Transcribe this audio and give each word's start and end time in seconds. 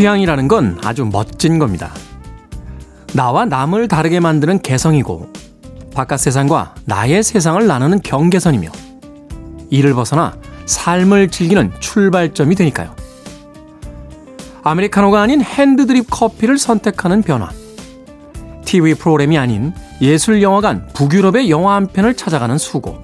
취향이라는 0.00 0.48
건 0.48 0.78
아주 0.82 1.04
멋진 1.04 1.58
겁니다. 1.58 1.92
나와 3.12 3.44
남을 3.44 3.86
다르게 3.86 4.18
만드는 4.18 4.60
개성이고 4.60 5.30
바깥 5.94 6.20
세상과 6.20 6.74
나의 6.86 7.22
세상을 7.22 7.66
나누는 7.66 8.00
경계선이며 8.00 8.70
이를 9.68 9.92
벗어나 9.92 10.38
삶을 10.64 11.28
즐기는 11.28 11.70
출발점이 11.80 12.54
되니까요. 12.54 12.96
아메리카노가 14.62 15.20
아닌 15.20 15.42
핸드드립 15.42 16.06
커피를 16.08 16.56
선택하는 16.56 17.20
변화. 17.20 17.50
TV 18.64 18.94
프로그램이 18.94 19.36
아닌 19.36 19.74
예술 20.00 20.40
영화관 20.40 20.86
북유럽의 20.94 21.50
영화 21.50 21.74
한 21.74 21.86
편을 21.86 22.14
찾아가는 22.14 22.56
수고. 22.56 22.96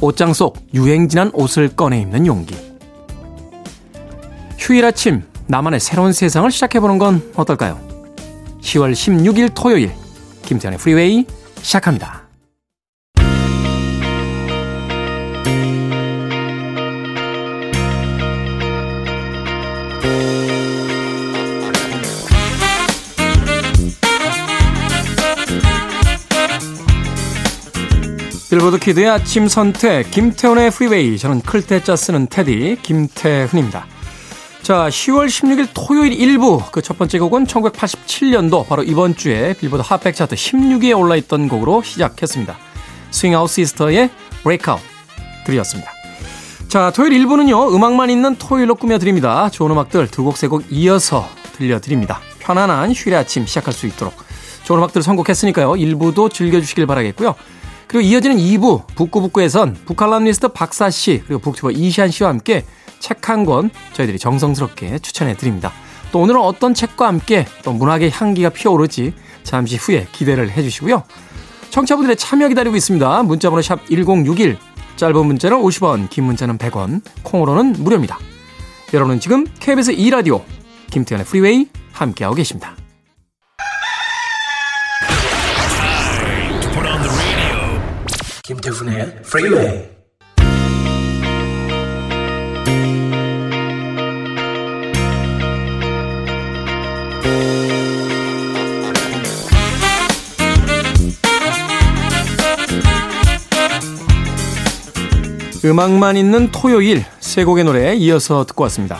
옷장 0.00 0.32
속 0.32 0.56
유행진한 0.74 1.30
옷을 1.32 1.68
꺼내 1.68 2.00
입는 2.00 2.26
용기. 2.26 2.56
휴일 4.58 4.84
아침 4.84 5.29
나만의 5.50 5.80
새로운 5.80 6.12
세상을 6.12 6.48
시작해보는 6.48 6.98
건 6.98 7.32
어떨까요? 7.34 7.80
10월 8.60 8.92
16일 8.92 9.50
토요일 9.52 9.90
김태훈의 10.44 10.78
프리웨이 10.78 11.26
시작합니다. 11.60 12.22
빌보드 28.50 28.78
키드의 28.78 29.08
아침 29.08 29.48
선택 29.48 30.12
김태훈의 30.12 30.70
프리웨이 30.70 31.18
저는 31.18 31.40
클테짜 31.40 31.96
쓰는 31.96 32.28
테디 32.28 32.78
김태훈입니다. 32.82 33.86
자 34.70 34.86
10월 34.86 35.26
16일 35.26 35.70
토요일 35.74 36.16
1부 36.16 36.70
그 36.70 36.80
첫 36.80 36.96
번째 36.96 37.18
곡은 37.18 37.48
1987년도 37.48 38.68
바로 38.68 38.84
이번 38.84 39.16
주에 39.16 39.52
빌보드 39.54 39.82
핫백 39.84 40.14
차트 40.14 40.36
16위에 40.36 40.96
올라있던 40.96 41.48
곡으로 41.48 41.82
시작했습니다. 41.82 42.56
스윙아웃 43.10 43.50
시스터의 43.50 44.10
Breakout 44.44 44.80
들으셨습니다. 45.44 45.90
자 46.68 46.92
토요일 46.94 47.14
1부는요 47.14 47.74
음악만 47.74 48.10
있는 48.10 48.36
토요일로 48.36 48.76
꾸며드립니다. 48.76 49.50
좋은 49.50 49.72
음악들 49.72 50.06
두 50.06 50.22
곡 50.22 50.36
세 50.36 50.46
곡 50.46 50.62
이어서 50.70 51.28
들려드립니다. 51.56 52.20
편안한 52.38 52.92
휴일의 52.92 53.18
아침 53.18 53.46
시작할 53.46 53.74
수 53.74 53.88
있도록 53.88 54.14
좋은 54.62 54.78
음악들 54.78 55.02
선곡했으니까요 55.02 55.72
1부도 55.72 56.32
즐겨주시길 56.32 56.86
바라겠고요. 56.86 57.34
그리고 57.90 58.06
이어지는 58.06 58.36
2부 58.36 58.86
북구북구에선 58.94 59.74
북칼럼니스트 59.84 60.48
박사씨 60.48 61.24
그리고 61.26 61.40
북튜버 61.40 61.72
이시한씨와 61.72 62.30
함께 62.30 62.64
책 63.00 63.28
한 63.28 63.44
권 63.44 63.70
저희들이 63.94 64.16
정성스럽게 64.20 65.00
추천해 65.00 65.34
드립니다. 65.36 65.72
또 66.12 66.20
오늘은 66.20 66.40
어떤 66.40 66.72
책과 66.72 67.08
함께 67.08 67.46
또 67.64 67.72
문학의 67.72 68.12
향기가 68.12 68.50
피어오르지 68.50 69.12
잠시 69.42 69.74
후에 69.76 70.06
기대를 70.12 70.50
해 70.52 70.62
주시고요. 70.62 71.02
청취자분들의 71.70 72.14
참여 72.16 72.46
기다리고 72.48 72.76
있습니다. 72.76 73.24
문자번호 73.24 73.60
샵 73.60 73.84
1061 73.88 74.56
짧은 74.94 75.26
문자는 75.26 75.56
50원 75.60 76.10
긴 76.10 76.24
문자는 76.24 76.58
100원 76.58 77.02
콩으로는 77.24 77.72
무료입니다. 77.82 78.18
여러분은 78.94 79.18
지금 79.18 79.46
KBS 79.58 79.96
2라디오 79.96 80.42
김태현의 80.92 81.26
프리웨이 81.26 81.66
함께하고 81.90 82.36
계십니다. 82.36 82.76
김태훈의 88.50 89.22
프리웨이 89.22 89.88
음악만 105.64 106.16
있는 106.16 106.50
토요일 106.50 107.04
세 107.20 107.44
곡의 107.44 107.62
노래 107.62 107.94
이어서 107.94 108.44
듣고 108.46 108.64
왔습니다. 108.64 108.98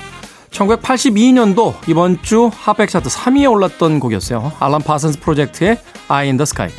1982년도 0.52 1.74
이번 1.88 2.22
주 2.22 2.52
핫백 2.54 2.88
차트 2.88 3.08
3위에 3.08 3.50
올랐던 3.50 3.98
곡이었어요. 3.98 4.52
알란 4.60 4.82
파슨스 4.82 5.18
프로젝트의 5.18 5.78
Eye 6.08 6.28
in 6.28 6.36
the 6.36 6.42
Sky. 6.42 6.70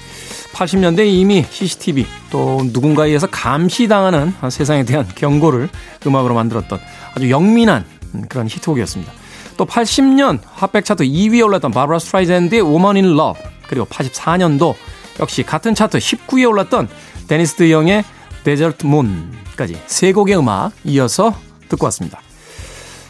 80년대 0.54 1.06
이미 1.08 1.46
CCTV 1.50 2.06
또 2.30 2.62
누군가에 2.66 3.08
의해서 3.08 3.28
감시당하는 3.28 4.34
세상에 4.50 4.84
대한 4.84 5.08
경고를 5.16 5.70
음악으로 6.06 6.34
만들었던 6.34 6.80
아주 7.16 7.30
영민한 7.30 7.86
그런 8.30 8.48
히트곡이었습니다. 8.48 9.12
또 9.58 9.66
80년 9.66 10.40
핫백 10.46 10.86
차트 10.86 11.04
2위에 11.04 11.46
올랐던 11.46 11.72
바브라 11.72 12.00
스트라이젠드의 12.00 12.62
Woman 12.62 12.96
in 12.98 13.18
Love 13.18 13.42
그리고 13.68 13.86
84년도 13.86 14.76
역시 15.20 15.44
같은 15.44 15.76
차트 15.76 15.98
19위에 16.00 16.50
올랐던 16.50 16.90
데니스 17.28 17.56
드영의 17.56 18.04
Desert 18.44 18.86
Moon까지 18.86 19.80
세 19.86 20.12
곡의 20.12 20.38
음악 20.38 20.72
이어서 20.84 21.36
듣고 21.70 21.86
왔습니다. 21.86 22.20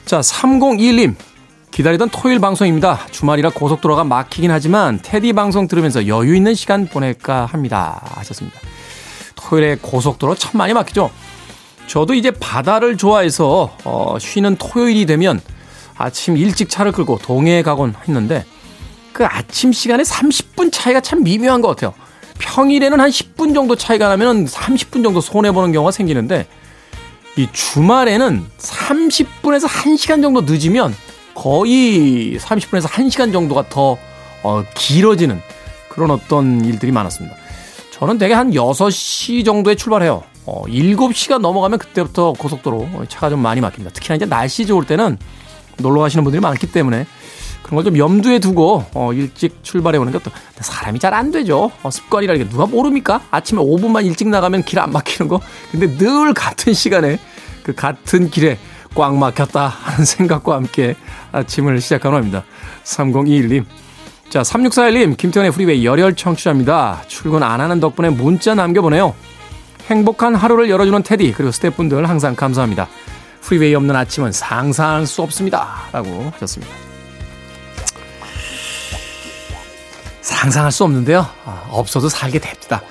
자, 0.05 0.19
3021님 0.19 1.15
기다리던 1.81 2.09
토요일 2.09 2.37
방송입니다. 2.37 3.07
주말이라 3.09 3.49
고속도로가 3.49 4.03
막히긴 4.03 4.51
하지만 4.51 4.99
테디 5.01 5.33
방송 5.33 5.67
들으면서 5.67 6.05
여유 6.05 6.35
있는 6.35 6.53
시간 6.53 6.85
보낼까 6.85 7.47
합니다. 7.47 7.99
하셨습니다. 8.17 8.59
토요일에 9.35 9.77
고속도로 9.81 10.35
참 10.35 10.59
많이 10.59 10.73
막히죠. 10.73 11.09
저도 11.87 12.13
이제 12.13 12.29
바다를 12.29 12.97
좋아해서 12.97 13.75
어, 13.83 14.17
쉬는 14.19 14.57
토요일이 14.57 15.07
되면 15.07 15.41
아침 15.97 16.37
일찍 16.37 16.69
차를 16.69 16.91
끌고 16.91 17.17
동해에 17.17 17.63
가곤 17.63 17.95
했는데 18.07 18.45
그 19.11 19.25
아침 19.25 19.71
시간에 19.71 20.03
30분 20.03 20.71
차이가 20.71 21.01
참 21.01 21.23
미묘한 21.23 21.61
것 21.61 21.69
같아요. 21.69 21.95
평일에는 22.37 22.99
한 22.99 23.09
10분 23.09 23.55
정도 23.55 23.75
차이가 23.75 24.07
나면 24.09 24.45
30분 24.45 25.03
정도 25.03 25.19
손해보는 25.19 25.71
경우가 25.71 25.89
생기는데 25.89 26.45
이 27.37 27.47
주말에는 27.51 28.45
30분에서 28.59 29.67
1시간 29.67 30.21
정도 30.21 30.41
늦으면 30.41 30.93
거의 31.41 32.37
30분에서 32.37 32.83
1시간 32.87 33.33
정도가 33.33 33.67
더 33.67 33.97
어, 34.43 34.63
길어지는 34.75 35.41
그런 35.89 36.11
어떤 36.11 36.63
일들이 36.63 36.91
많았습니다. 36.91 37.35
저는 37.89 38.19
대개 38.19 38.35
한 38.35 38.51
6시 38.51 39.43
정도에 39.43 39.73
출발해요. 39.73 40.21
어, 40.45 40.63
7시가 40.67 41.39
넘어가면 41.39 41.79
그때부터 41.79 42.33
고속도로 42.33 42.87
차가 43.09 43.31
좀 43.31 43.39
많이 43.39 43.59
막힙니다. 43.59 43.91
특히나 43.91 44.17
이제 44.17 44.25
날씨 44.27 44.67
좋을 44.67 44.85
때는 44.85 45.17
놀러 45.77 46.01
가시는 46.01 46.23
분들이 46.23 46.39
많기 46.41 46.71
때문에 46.71 47.07
그런 47.63 47.75
걸 47.77 47.85
좀 47.85 47.97
염두에 47.97 48.37
두고 48.37 48.85
어, 48.93 49.11
일찍 49.13 49.63
출발해 49.63 49.97
오는 49.97 50.11
것도 50.13 50.29
사람이 50.59 50.99
잘 50.99 51.15
안 51.15 51.31
되죠. 51.31 51.71
어, 51.81 51.89
습관이라는 51.89 52.43
게 52.43 52.49
누가 52.49 52.67
모릅니까? 52.67 53.19
아침에 53.31 53.59
5분만 53.61 54.05
일찍 54.05 54.27
나가면 54.29 54.63
길 54.63 54.77
안 54.77 54.91
막히는 54.91 55.27
거. 55.27 55.41
근데 55.71 55.97
늘 55.97 56.35
같은 56.35 56.73
시간에 56.75 57.17
그 57.63 57.73
같은 57.73 58.29
길에 58.29 58.59
꽉 58.93 59.15
막혔다 59.15 59.67
하는 59.67 60.05
생각과 60.05 60.55
함께 60.55 60.95
아침을 61.31 61.79
시작하는 61.81 62.19
겁니다. 62.19 62.43
3021님. 62.83 63.65
자, 64.29 64.41
3641님, 64.41 65.17
김태훈의 65.17 65.51
프리웨이 65.51 65.85
열혈 65.85 66.15
청취자입니다. 66.15 67.03
출근 67.07 67.43
안 67.43 67.59
하는 67.59 67.79
덕분에 67.79 68.09
문자 68.09 68.55
남겨보네요. 68.55 69.13
행복한 69.87 70.35
하루를 70.35 70.69
열어주는 70.69 71.03
테디, 71.03 71.33
그리고 71.33 71.51
스태프분들 71.51 72.07
항상 72.07 72.35
감사합니다. 72.35 72.87
프리웨이 73.41 73.75
없는 73.75 73.93
아침은 73.95 74.31
상상할 74.31 75.05
수 75.05 75.21
없습니다. 75.21 75.87
라고 75.91 76.31
하셨습니다. 76.33 76.73
상상할 80.21 80.71
수 80.71 80.85
없는데요. 80.85 81.27
아, 81.45 81.65
없어도 81.69 82.07
살게 82.07 82.39
됩니다. 82.39 82.81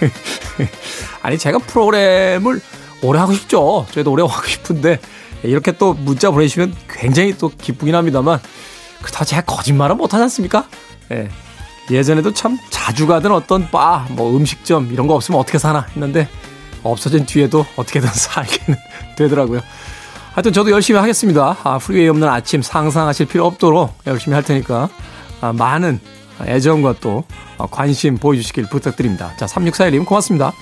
아니, 1.22 1.38
제가 1.38 1.58
프로그램을 1.58 2.60
오래 3.02 3.18
하고 3.18 3.32
싶죠. 3.32 3.86
저희도 3.92 4.10
오래 4.12 4.22
하고 4.22 4.46
싶은데, 4.46 5.00
이렇게 5.42 5.72
또 5.72 5.92
문자 5.92 6.30
보내시면 6.30 6.74
굉장히 6.88 7.36
또 7.36 7.48
기쁘긴 7.50 7.94
합니다만, 7.94 8.40
그렇다고 9.00 9.24
제가 9.24 9.42
거짓말은 9.42 9.96
못하지 9.96 10.22
않습니까? 10.22 10.66
예. 11.10 11.28
예전에도 11.90 12.32
참 12.32 12.58
자주 12.70 13.06
가던 13.06 13.32
어떤 13.32 13.68
바, 13.70 14.06
뭐 14.10 14.36
음식점 14.36 14.92
이런 14.92 15.06
거 15.06 15.14
없으면 15.14 15.40
어떻게 15.40 15.58
사나 15.58 15.86
했는데, 15.90 16.28
없어진 16.82 17.26
뒤에도 17.26 17.66
어떻게든 17.76 18.08
살기는 18.12 18.78
되더라고요. 19.16 19.60
하여튼 20.32 20.52
저도 20.52 20.70
열심히 20.70 20.98
하겠습니다. 20.98 21.58
아, 21.62 21.78
프리웨이 21.78 22.08
없는 22.08 22.26
아침 22.26 22.62
상상하실 22.62 23.26
필요 23.26 23.46
없도록 23.46 23.94
열심히 24.06 24.34
할 24.34 24.42
테니까 24.42 24.88
아, 25.42 25.52
많은 25.52 26.00
애정과 26.40 26.96
또 27.00 27.24
관심 27.70 28.16
보여주시길 28.16 28.68
부탁드립니다. 28.68 29.32
자, 29.36 29.46
3641님 29.46 30.06
고맙습니다. 30.06 30.52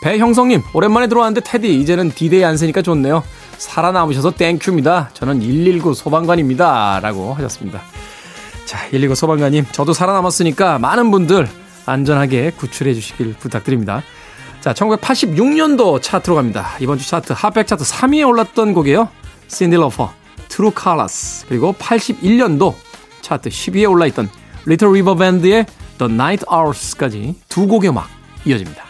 배형성님 0.00 0.62
오랜만에 0.72 1.08
들어왔는데 1.08 1.42
테디 1.42 1.78
이제는 1.80 2.10
디데이 2.10 2.44
안 2.44 2.56
세니까 2.56 2.82
좋네요. 2.82 3.22
살아남으셔서 3.58 4.32
thank 4.32 4.58
you입니다. 4.58 5.10
저는 5.12 5.40
119 5.40 5.94
소방관입니다. 5.94 7.00
라고 7.02 7.34
하셨습니다. 7.34 7.82
자, 8.64 8.78
119 8.90 9.14
소방관님 9.14 9.66
저도 9.72 9.92
살아남았으니까 9.92 10.78
많은 10.78 11.10
분들 11.10 11.46
안전하게 11.84 12.52
구출해 12.52 12.94
주시길 12.94 13.34
부탁드립니다. 13.34 14.02
자, 14.60 14.72
1986년도 14.72 16.00
차트로 16.00 16.36
갑니다. 16.36 16.70
이번 16.80 16.98
주 16.98 17.08
차트 17.08 17.34
핫백 17.36 17.66
차트 17.66 17.84
3위에 17.84 18.26
올랐던 18.26 18.72
곡이에요. 18.72 19.08
신디 19.48 19.76
러퍼, 19.76 20.12
True 20.48 20.72
Colors 20.78 21.46
그리고 21.48 21.74
81년도 21.78 22.74
차트 23.20 23.48
10위에 23.50 23.90
올라있던 23.90 24.28
Little 24.66 24.90
River 24.90 25.18
Band의 25.18 25.66
The 25.98 26.12
Night 26.12 26.46
Hours까지 26.50 27.34
두 27.48 27.66
곡의 27.66 27.90
음악 27.90 28.08
이어집니다. 28.44 28.89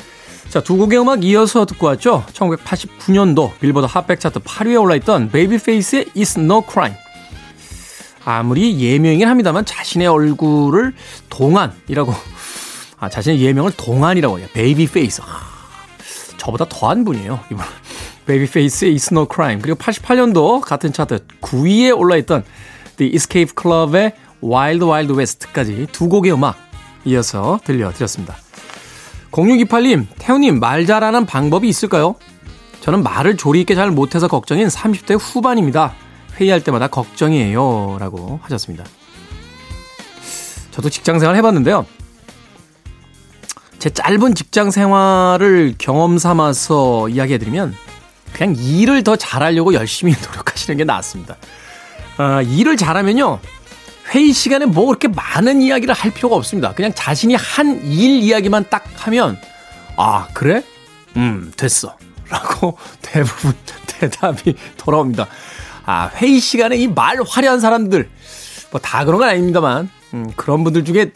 자, 0.51 0.59
두 0.59 0.75
곡의 0.75 0.99
음악 0.99 1.23
이어서 1.23 1.65
듣고 1.65 1.87
왔죠. 1.87 2.25
1989년도 2.33 3.57
빌보드 3.61 3.87
핫백 3.89 4.19
차트 4.19 4.41
8위에 4.41 4.81
올라있던 4.81 5.31
베이비페이스의 5.31 6.07
It's 6.13 6.37
No 6.37 6.61
Crime. 6.69 6.97
아무리 8.25 8.77
예명이긴 8.77 9.29
합니다만 9.29 9.63
자신의 9.63 10.07
얼굴을 10.07 10.93
동안이라고 11.29 12.13
아, 12.99 13.07
자신의 13.07 13.41
예명을 13.41 13.71
동안이라고 13.77 14.39
해요. 14.39 14.47
베이비페이스. 14.51 15.21
아, 15.21 15.39
저보다 16.35 16.65
더한 16.67 17.05
분이에요. 17.05 17.39
이분. 17.49 17.63
베이비페이스의 18.25 18.93
It's 18.93 19.13
No 19.13 19.27
Crime. 19.33 19.61
그리고 19.61 19.79
88년도 19.79 20.59
같은 20.59 20.91
차트 20.91 21.27
9위에 21.39 21.97
올라있던 21.97 22.43
The 22.97 23.15
Escape 23.15 23.53
Club의 23.57 24.15
Wild 24.43 24.83
Wild 24.83 25.13
West까지 25.13 25.87
두 25.93 26.09
곡의 26.09 26.33
음악 26.33 26.57
이어서 27.05 27.57
들려드렸습니다. 27.63 28.35
0628님, 29.31 30.07
태우님 30.19 30.59
말 30.59 30.85
잘하는 30.85 31.25
방법이 31.25 31.67
있을까요? 31.67 32.15
저는 32.81 33.03
말을 33.03 33.37
조리 33.37 33.61
있게 33.61 33.75
잘 33.75 33.91
못해서 33.91 34.27
걱정인 34.27 34.67
30대 34.67 35.17
후반입니다. 35.19 35.93
회의할 36.37 36.63
때마다 36.63 36.87
걱정이에요. 36.87 37.97
라고 37.99 38.39
하셨습니다. 38.43 38.83
저도 40.71 40.89
직장 40.89 41.19
생활 41.19 41.35
해봤는데요. 41.35 41.85
제 43.79 43.89
짧은 43.89 44.35
직장 44.35 44.71
생활을 44.71 45.75
경험 45.77 46.17
삼아서 46.17 47.09
이야기해드리면 47.09 47.75
그냥 48.33 48.55
일을 48.57 49.03
더 49.03 49.15
잘하려고 49.15 49.73
열심히 49.73 50.13
노력하시는 50.27 50.77
게 50.77 50.83
낫습니다. 50.83 51.37
어, 52.17 52.41
일을 52.41 52.77
잘하면요. 52.77 53.39
회의 54.13 54.33
시간에 54.33 54.65
뭐 54.65 54.87
그렇게 54.87 55.07
많은 55.07 55.61
이야기를 55.61 55.93
할 55.93 56.11
필요가 56.11 56.35
없습니다. 56.35 56.73
그냥 56.73 56.91
자신이 56.93 57.35
한 57.35 57.81
일 57.83 58.21
이야기만 58.21 58.65
딱 58.69 58.83
하면, 58.95 59.37
아, 59.95 60.27
그래? 60.33 60.63
음, 61.15 61.51
됐어. 61.55 61.95
라고 62.29 62.77
대부분 63.01 63.53
대답이 63.87 64.55
돌아옵니다. 64.77 65.27
아, 65.85 66.09
회의 66.15 66.39
시간에 66.39 66.75
이 66.77 66.87
말 66.87 67.17
화려한 67.25 67.59
사람들, 67.59 68.09
뭐 68.71 68.81
다 68.81 69.05
그런 69.05 69.19
건 69.19 69.29
아닙니다만, 69.29 69.89
음, 70.13 70.31
그런 70.35 70.63
분들 70.63 70.83
중에 70.85 71.11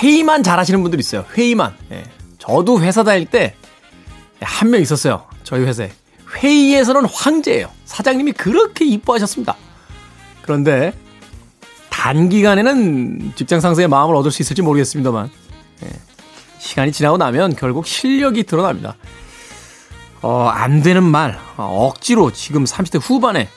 회의만 0.00 0.42
잘하시는 0.44 0.80
분들 0.82 1.00
있어요. 1.00 1.24
회의만. 1.36 1.74
예. 1.90 2.04
저도 2.38 2.80
회사 2.80 3.02
다닐 3.02 3.26
때 3.26 3.54
한 4.40 4.70
명 4.70 4.80
있었어요. 4.80 5.26
저희 5.42 5.64
회사에. 5.64 5.90
회의에서는 6.36 7.04
황제예요. 7.06 7.70
사장님이 7.84 8.32
그렇게 8.32 8.84
이뻐하셨습니다. 8.86 9.56
그런데 10.42 10.94
단기간에는 11.90 13.32
직장 13.34 13.60
상사의 13.60 13.88
마음을 13.88 14.14
얻을 14.16 14.30
수 14.30 14.42
있을지 14.42 14.62
모르겠습니다만 14.62 15.30
예. 15.84 15.88
시간이 16.58 16.92
지나고 16.92 17.16
나면 17.16 17.56
결국 17.56 17.86
실력이 17.86 18.44
드러납니다. 18.44 18.96
어, 20.22 20.48
안 20.48 20.82
되는 20.82 21.02
말 21.02 21.38
어, 21.56 21.88
억지로 21.88 22.32
지금 22.32 22.64
30대 22.64 23.00
후반에 23.02 23.48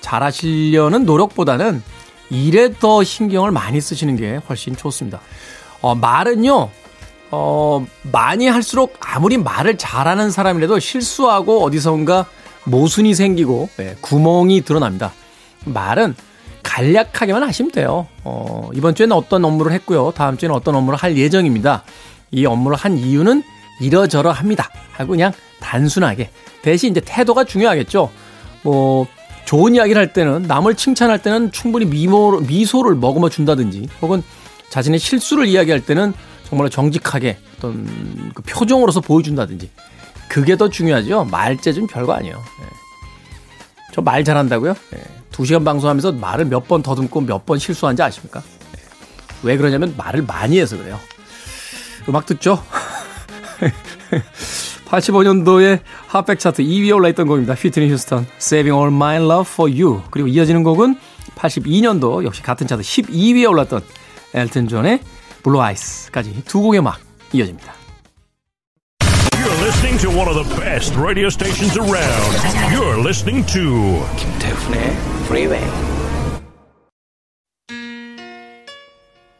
잘하시려는 0.00 1.04
노력보다는 1.04 1.82
일에 2.30 2.72
더 2.72 3.02
신경을 3.04 3.50
많이 3.50 3.80
쓰시는 3.80 4.16
게 4.16 4.40
훨씬 4.48 4.76
좋습니다. 4.76 5.20
어, 5.80 5.94
말은요, 5.94 6.70
어, 7.30 7.86
많이 8.10 8.48
할수록 8.48 8.96
아무리 9.00 9.38
말을 9.38 9.78
잘하는 9.78 10.30
사람이라도 10.30 10.78
실수하고 10.78 11.62
어디선가 11.64 12.26
모순이 12.64 13.14
생기고 13.14 13.68
예, 13.80 13.96
구멍이 14.00 14.62
드러납니다. 14.62 15.12
말은 15.64 16.14
간략하게만 16.78 17.42
하시면 17.42 17.72
돼요. 17.72 18.06
어, 18.22 18.70
이번 18.72 18.94
주에는 18.94 19.16
어떤 19.16 19.44
업무를 19.44 19.72
했고요. 19.72 20.12
다음 20.14 20.36
주에는 20.36 20.54
어떤 20.54 20.76
업무를 20.76 20.96
할 20.96 21.16
예정입니다. 21.16 21.82
이 22.30 22.46
업무를 22.46 22.76
한 22.76 22.96
이유는 22.96 23.42
이러저러 23.80 24.30
합니다. 24.30 24.70
하고 24.92 25.10
그냥 25.10 25.32
단순하게. 25.60 26.30
대신 26.62 26.92
이제 26.92 27.00
태도가 27.04 27.44
중요하겠죠. 27.44 28.10
뭐, 28.62 29.06
좋은 29.44 29.74
이야기를 29.74 29.98
할 29.98 30.12
때는, 30.12 30.42
남을 30.42 30.74
칭찬할 30.74 31.20
때는 31.20 31.52
충분히 31.52 31.84
미모, 31.84 32.40
미소를 32.40 32.94
머금어 32.94 33.28
준다든지, 33.28 33.88
혹은 34.02 34.22
자신의 34.68 35.00
실수를 35.00 35.46
이야기할 35.46 35.84
때는 35.84 36.12
정말 36.44 36.70
정직하게 36.70 37.38
어떤 37.56 38.32
그 38.34 38.42
표정으로서 38.42 39.00
보여준다든지. 39.00 39.70
그게 40.28 40.56
더 40.56 40.68
중요하죠. 40.68 41.24
말재주는 41.24 41.88
별거 41.88 42.12
아니에요. 42.12 42.36
네. 42.36 42.66
저말 43.94 44.22
잘한다고요? 44.24 44.74
네. 44.92 45.17
2시간 45.38 45.64
방송하면서 45.64 46.12
말을 46.12 46.44
몇 46.46 46.66
번 46.68 46.82
더듬고 46.82 47.20
몇 47.22 47.46
번 47.46 47.58
실수한지 47.58 48.02
아십니까? 48.02 48.42
네. 48.72 48.78
왜 49.42 49.56
그러냐면 49.56 49.94
말을 49.96 50.22
많이 50.22 50.58
해서 50.60 50.76
그래요. 50.76 50.98
음악 52.08 52.26
듣죠? 52.26 52.62
85년도에 54.86 55.80
핫백 56.08 56.38
차트 56.38 56.62
2위에 56.62 56.94
올라있던 56.96 57.26
곡입니다. 57.26 57.54
휘트니 57.54 57.90
휴스턴, 57.90 58.26
Saving 58.38 58.72
All 58.74 58.88
My 58.88 59.16
Love 59.16 59.50
For 59.52 59.70
You. 59.70 60.02
그리고 60.10 60.28
이어지는 60.28 60.62
곡은 60.62 60.98
82년도 61.36 62.24
역시 62.24 62.42
같은 62.42 62.66
차트 62.66 62.82
12위에 62.82 63.48
올랐던 63.48 63.82
엘튼 64.34 64.66
존의 64.68 65.00
Blue 65.42 65.60
Eyes까지 65.62 66.42
두 66.46 66.60
곡의 66.62 66.80
음악 66.80 66.98
이어집니다. 67.32 67.74
Listening 69.68 69.98
to 69.98 70.08
one 70.08 70.28
of 70.28 70.34
the 70.34 70.48
best 70.56 70.96
radio 70.96 71.28
stations 71.28 71.76
around. 71.76 72.32
You're 72.72 72.98
listening 73.04 73.44
to 73.52 74.00
김태훈의 74.16 74.80
Freeway. 75.26 75.62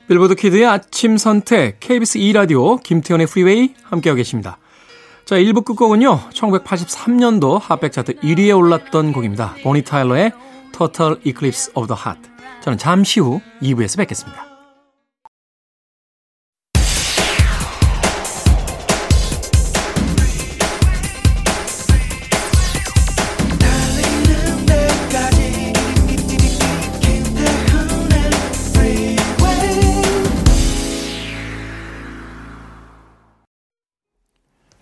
빌보드 0.06 0.34
키드의 0.34 0.66
아침 0.66 1.16
선택 1.16 1.80
KBS 1.80 2.18
2 2.18 2.34
라디오 2.34 2.76
김태훈의 2.76 3.26
프리웨이 3.26 3.72
함께하고 3.84 4.18
계십니다. 4.18 4.58
자, 5.24 5.36
1부 5.36 5.64
끝곡은요. 5.64 6.28
1983년도 6.34 7.58
핫백 7.58 7.92
차트 7.92 8.16
1위에 8.16 8.54
올랐던 8.54 9.14
곡입니다. 9.14 9.54
보니 9.62 9.80
타일러의 9.80 10.32
Total 10.76 11.16
Eclipse 11.24 11.72
of 11.74 11.86
the 11.86 11.98
Heart. 11.98 12.28
저는 12.60 12.76
잠시 12.76 13.20
후 13.20 13.40
2부에서 13.62 13.96
뵙겠습니다. 13.96 14.47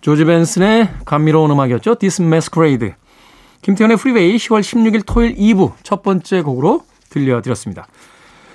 조지 0.07 0.23
벤슨의 0.23 0.87
감미로운 1.03 1.51
음악이었죠. 1.51 1.95
This 1.95 2.21
Masquerade. 2.21 2.93
김태훈의 3.61 3.97
프리웨이 3.97 4.37
10월 4.37 4.61
16일 4.61 5.03
토요일 5.05 5.35
2부 5.35 5.73
첫 5.83 6.01
번째 6.01 6.43
곡으로 6.43 6.85
들려드렸습니다. 7.09 7.85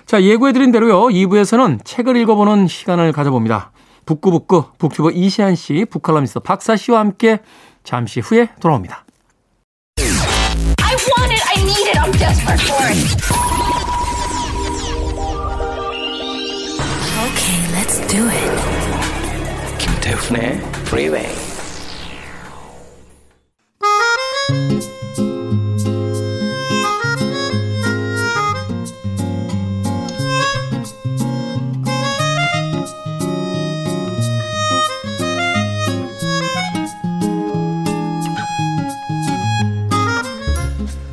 자, 0.06 0.22
예고해드린 0.22 0.72
대로요. 0.72 1.08
2부에서는 1.08 1.84
책을 1.84 2.16
읽어보는 2.16 2.68
시간을 2.68 3.12
가져봅니다. 3.12 3.70
북구북구 4.06 4.64
북튜버 4.78 5.10
이시안 5.10 5.54
씨, 5.54 5.84
북칼럼니스트 5.90 6.40
박사 6.40 6.74
씨와 6.74 7.00
함께 7.00 7.40
잠시 7.84 8.20
후에 8.20 8.48
돌아옵니다. 8.58 9.04
I 9.98 10.06
want 11.04 11.34
it, 11.34 11.42
I 11.54 11.62
need 11.62 11.86
it, 11.86 11.98
I'm 11.98 12.12
desperate 12.12 12.62
for 12.62 12.82
it. 12.88 12.96
Okay, 17.28 17.60
let's 17.76 18.00
do 18.10 18.26
it. 18.26 18.71
임백천의 20.12 20.60
프리웨이 20.84 21.24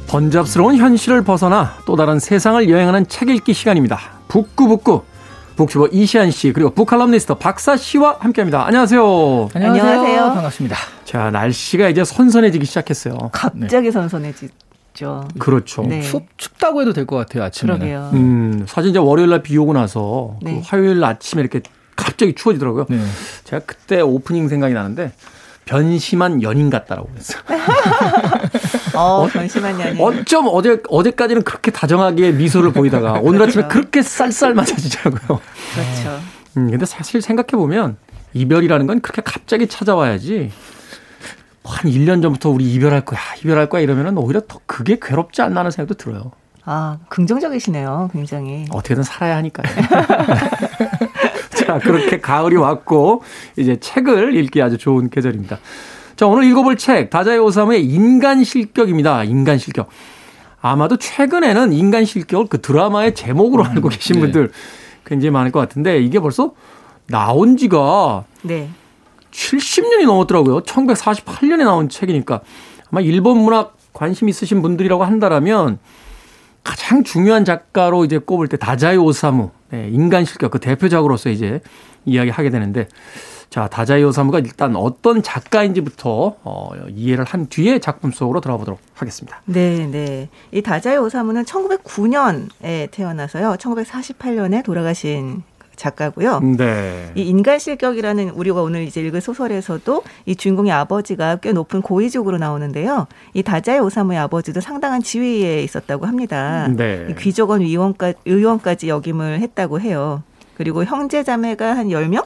번잡스러운 0.07 0.75
현실을 0.75 1.23
벗어나 1.23 1.77
또 1.85 1.95
다른 1.95 2.19
세상을 2.19 2.69
여행하는 2.69 3.07
책 3.07 3.29
읽기 3.29 3.53
시간입니다. 3.53 3.99
북구북구 4.27 5.03
북튜버 5.59 5.87
이시안 5.91 6.31
씨 6.31 6.53
그리고 6.53 6.69
북칼럼니스트 6.69 7.35
박사 7.35 7.75
씨와 7.75 8.15
함께합니다. 8.21 8.65
안녕하세요. 8.65 9.49
안녕하세요. 9.53 9.83
안녕하세요. 9.83 10.33
반갑습니다. 10.33 10.77
자 11.03 11.29
날씨가 11.31 11.89
이제 11.89 12.05
선선해지기 12.05 12.65
시작했어요. 12.65 13.17
갑자기 13.33 13.87
네. 13.87 13.91
선선해지 13.91 14.47
죠. 14.93 15.27
그렇죠. 15.37 15.81
네. 15.83 16.01
춥, 16.01 16.23
춥다고 16.37 16.79
해도 16.81 16.93
될 16.93 17.05
것 17.05 17.17
같아요 17.17 17.43
아침에. 17.43 17.73
그러게요. 17.73 18.09
음 18.13 18.63
사실 18.69 18.91
이제 18.91 18.99
월요일 18.99 19.29
날 19.31 19.43
비 19.43 19.57
오고 19.57 19.73
나서 19.73 20.37
그 20.39 20.45
네. 20.45 20.55
그 20.55 20.61
화요일 20.65 21.03
아침에 21.03 21.41
이렇게 21.41 21.61
갑자기 21.97 22.33
추워지더라고요. 22.35 22.85
네. 22.89 22.97
제가 23.43 23.61
그때 23.65 23.99
오프닝 23.99 24.47
생각이 24.47 24.73
나는데 24.73 25.11
변심한 25.69 26.41
연인 26.41 26.71
같다라고 26.71 27.09
그랬어요. 27.09 27.41
어, 28.97 29.27
변심한 29.27 29.79
연인. 29.79 30.01
어쩜 30.01 30.47
어제 30.49 30.81
어제까지는 30.89 31.43
그렇게 31.43 31.69
다정하게 31.69 32.31
미소를 32.31 32.73
보이다가 32.73 33.19
오늘 33.21 33.43
아침에 33.43 33.63
그렇죠. 33.63 33.67
그렇게 33.67 34.01
쌀쌀 34.01 34.55
맞아지더라고요. 34.55 35.39
그렇죠. 35.75 36.19
음, 36.57 36.71
근데 36.71 36.87
사실 36.87 37.21
생각해 37.21 37.49
보면 37.51 37.97
이별이라는 38.33 38.87
건 38.87 39.01
그렇게 39.01 39.21
갑자기 39.23 39.67
찾아와야지. 39.67 40.51
한 41.63 41.91
1년 41.91 42.23
전부터 42.23 42.49
우리 42.49 42.65
이별할 42.73 43.01
거야, 43.01 43.19
이별할 43.43 43.69
거야 43.69 43.81
이러면은 43.83 44.17
오히려 44.17 44.41
더 44.47 44.59
그게 44.65 44.97
괴롭지 44.99 45.43
않나 45.43 45.59
하는 45.59 45.69
생각도 45.69 45.93
들어요. 46.03 46.31
아, 46.65 46.97
긍정적이시네요, 47.09 48.09
굉장히. 48.11 48.65
어떻게든 48.71 49.03
살아야 49.03 49.35
하니까요. 49.37 49.71
자, 51.69 51.77
그렇게 51.79 52.19
가을이 52.19 52.55
왔고, 52.55 53.21
이제 53.55 53.79
책을 53.79 54.35
읽기 54.35 54.61
아주 54.61 54.79
좋은 54.79 55.09
계절입니다. 55.09 55.59
자, 56.15 56.25
오늘 56.25 56.45
읽어볼 56.45 56.77
책, 56.77 57.11
다자의 57.11 57.37
오사무의 57.39 57.85
인간 57.85 58.43
실격입니다. 58.43 59.23
인간 59.25 59.59
실격. 59.59 59.89
아마도 60.61 60.97
최근에는 60.97 61.71
인간 61.71 62.05
실격을 62.05 62.47
그 62.49 62.61
드라마의 62.61 63.13
제목으로 63.13 63.63
음, 63.63 63.69
알고 63.69 63.89
계신 63.89 64.15
네. 64.15 64.21
분들 64.21 64.51
굉장히 65.05 65.31
많을 65.31 65.51
것 65.51 65.59
같은데, 65.59 65.99
이게 65.99 66.19
벌써 66.19 66.53
나온 67.07 67.55
지가 67.55 68.25
네. 68.41 68.69
70년이 69.31 70.05
넘었더라고요. 70.07 70.61
1948년에 70.61 71.63
나온 71.63 71.87
책이니까. 71.87 72.41
아마 72.91 73.01
일본 73.01 73.37
문학 73.37 73.77
관심 73.93 74.27
있으신 74.27 74.63
분들이라고 74.63 75.03
한다라면 75.03 75.77
가장 76.63 77.03
중요한 77.03 77.45
작가로 77.45 78.05
이제 78.05 78.17
꼽을 78.17 78.47
때 78.47 78.57
다자이 78.57 78.97
오사무 78.97 79.51
네, 79.71 79.87
인간 79.89 80.25
실격 80.25 80.51
그 80.51 80.59
대표작으로서 80.59 81.29
이제 81.29 81.61
이야기하게 82.05 82.49
되는데 82.49 82.87
자 83.49 83.67
다자이 83.67 84.03
오사무가 84.03 84.39
일단 84.39 84.75
어떤 84.75 85.23
작가인지부터 85.23 86.35
어, 86.43 86.71
이해를 86.89 87.25
한 87.25 87.47
뒤에 87.47 87.79
작품 87.79 88.11
속으로 88.11 88.41
들어가 88.41 88.57
보도록 88.57 88.79
하겠습니다. 88.93 89.41
네, 89.45 89.87
네. 89.87 90.29
이 90.51 90.61
다자이 90.61 90.97
오사무는 90.97 91.45
1909년에 91.45 92.91
태어나서요. 92.91 93.55
1948년에 93.59 94.63
돌아가신 94.63 95.43
작가고요. 95.79 96.41
네. 96.57 97.11
이 97.15 97.23
인간 97.23 97.57
실격이라는 97.57 98.31
우리가 98.31 98.61
오늘 98.61 98.83
이제 98.83 99.01
읽을 99.01 99.21
소설에서도 99.21 100.03
이 100.25 100.35
주인공의 100.35 100.71
아버지가 100.73 101.37
꽤 101.37 101.53
높은 101.53 101.81
고위직으로 101.81 102.37
나오는데요. 102.37 103.07
이 103.33 103.41
다자의 103.41 103.79
오사무의 103.79 104.19
아버지도 104.19 104.59
상당한 104.61 105.01
지위에 105.01 105.63
있었다고 105.63 106.05
합니다. 106.05 106.67
네. 106.67 107.15
귀족원 107.17 107.61
의원까지, 107.61 108.19
의원까지 108.25 108.89
역임을 108.89 109.39
했다고 109.39 109.79
해요. 109.79 110.23
그리고 110.55 110.83
형제 110.83 111.23
자매가 111.23 111.77
한 111.77 111.87
10명? 111.87 112.25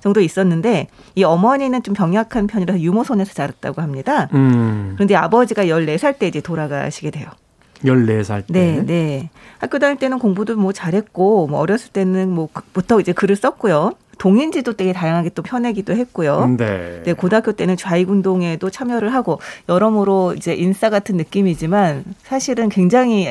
정도 0.00 0.20
있었는데 0.20 0.86
이 1.16 1.24
어머니는 1.24 1.82
좀 1.82 1.92
병약한 1.92 2.46
편이라서 2.46 2.80
유모선에서 2.80 3.34
자랐다고 3.34 3.82
합니다. 3.82 4.28
음. 4.32 4.92
그런데 4.94 5.16
아버지가 5.16 5.64
14살 5.64 6.20
때 6.20 6.28
이제 6.28 6.40
돌아가시게 6.40 7.10
돼요. 7.10 7.26
14살 7.84 8.46
때. 8.46 8.52
네, 8.52 8.82
네. 8.84 9.30
학교 9.58 9.78
다닐 9.78 9.96
때는 9.98 10.18
공부도 10.18 10.56
뭐 10.56 10.72
잘했고, 10.72 11.46
뭐 11.46 11.60
어렸을 11.60 11.92
때는 11.92 12.30
뭐부터 12.30 13.00
이제 13.00 13.12
글을 13.12 13.36
썼고요. 13.36 13.92
동인지도 14.18 14.74
되게 14.74 14.92
다양하게 14.92 15.30
또 15.30 15.42
펴내기도 15.42 15.94
했고요. 15.94 16.56
네. 16.58 17.02
네, 17.04 17.12
고등학교 17.12 17.52
때는 17.52 17.76
좌익운동에도 17.76 18.68
참여를 18.68 19.14
하고 19.14 19.40
여러모로 19.68 20.34
이제 20.36 20.54
인싸 20.54 20.90
같은 20.90 21.16
느낌이지만 21.16 22.04
사실은 22.24 22.68
굉장히 22.68 23.26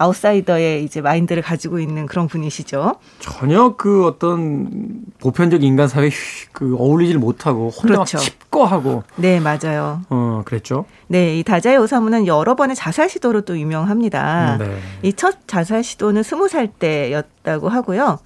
아웃사이더의 0.00 0.82
이제 0.82 1.02
마인드를 1.02 1.42
가지고 1.42 1.78
있는 1.78 2.06
그런 2.06 2.26
분이시죠. 2.26 2.94
전혀 3.18 3.74
그 3.76 4.06
어떤 4.06 5.02
보편적 5.20 5.62
인간 5.62 5.88
사회에 5.88 6.10
그 6.52 6.74
어울리질 6.78 7.18
못하고 7.18 7.68
혼자 7.68 7.80
그렇죠. 7.82 8.16
막 8.16 8.24
칩거하고. 8.24 9.02
네, 9.16 9.40
맞아요. 9.40 10.00
어, 10.08 10.40
그랬죠. 10.46 10.86
네, 11.06 11.38
이 11.38 11.42
다자의 11.42 11.76
오사무는 11.76 12.26
여러 12.26 12.56
번의 12.56 12.76
자살 12.76 13.10
시도로 13.10 13.42
또 13.42 13.58
유명합니다. 13.58 14.56
네. 14.58 14.78
이첫 15.02 15.46
자살 15.46 15.84
시도는 15.84 16.22
스무 16.22 16.48
살 16.48 16.68
때였다고 16.68 17.68
하고요. 17.68 18.18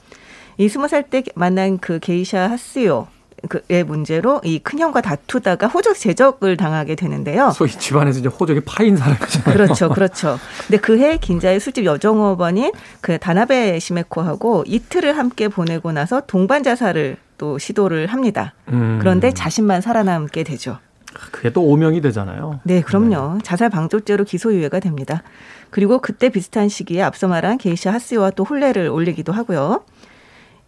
이 0.59 0.69
스무 0.69 0.87
살 0.87 1.03
때 1.11 1.25
만난 1.35 1.79
그 1.79 1.99
게이샤 1.99 2.49
하스요 2.51 3.09
그의 3.49 3.85
문제로 3.85 4.41
이 4.45 4.59
큰형과 4.59 5.01
다투다가 5.01 5.67
호적 5.67 5.97
제적을 5.99 6.57
당하게 6.57 6.95
되는데요. 6.95 7.51
소위 7.51 7.71
집안에서 7.71 8.21
이제 8.21 8.29
호적이 8.29 8.61
파인 8.61 8.97
사람이잖아요. 8.97 9.53
그렇죠, 9.53 9.89
그렇죠. 9.91 10.39
근데 10.67 10.79
그해 10.79 11.19
긴자의 11.19 11.61
술집 11.61 11.85
여정업원인 11.85 12.73
그 13.01 13.19
다나베 13.19 13.79
시메코하고 13.79 14.65
이틀을 14.67 15.17
함께 15.17 15.49
보내고 15.49 15.93
나서 15.93 16.23
동반 16.27 16.63
자살을 16.63 17.17
또 17.39 17.59
시도를 17.59 18.07
합니다. 18.09 18.55
음. 18.69 18.99
그런데 19.01 19.33
자신만 19.33 19.81
살아남게 19.81 20.45
되죠. 20.45 20.79
그게 21.13 21.51
또 21.51 21.63
오명이 21.63 22.01
되잖아요. 22.01 22.61
네, 22.65 22.81
그럼요. 22.81 23.35
네. 23.35 23.41
자살 23.43 23.71
방조죄로 23.71 24.25
기소유예가 24.25 24.81
됩니다. 24.81 25.23
그리고 25.71 26.01
그때 26.01 26.29
비슷한 26.29 26.69
시기에 26.69 27.03
앞서 27.03 27.29
말한 27.29 27.59
게이샤 27.59 27.93
하스요와 27.93 28.31
또 28.31 28.45
혼례를 28.45 28.89
올리기도 28.89 29.33
하고요. 29.33 29.83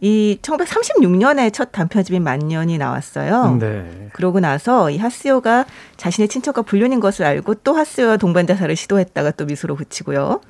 이 0.01 0.39
1936년에 0.43 1.53
첫 1.53 1.73
단편집인 1.73 2.23
만년이 2.23 2.77
나왔어요. 2.79 3.57
네. 3.59 4.09
그러고 4.13 4.41
나서 4.41 4.91
이 4.91 4.99
하스요가 4.99 5.65
자신의 5.97 6.29
친척과 6.29 6.63
불륜인 6.63 7.01
것을 7.01 7.25
알고 7.25 7.55
또 7.57 7.75
하스요와 7.75 8.19
동반 8.19 8.47
자살을 8.47 8.77
시도했다가 8.77 9.33
또 9.33 9.47
미소로 9.47 9.75
붙이고요. 9.75 10.41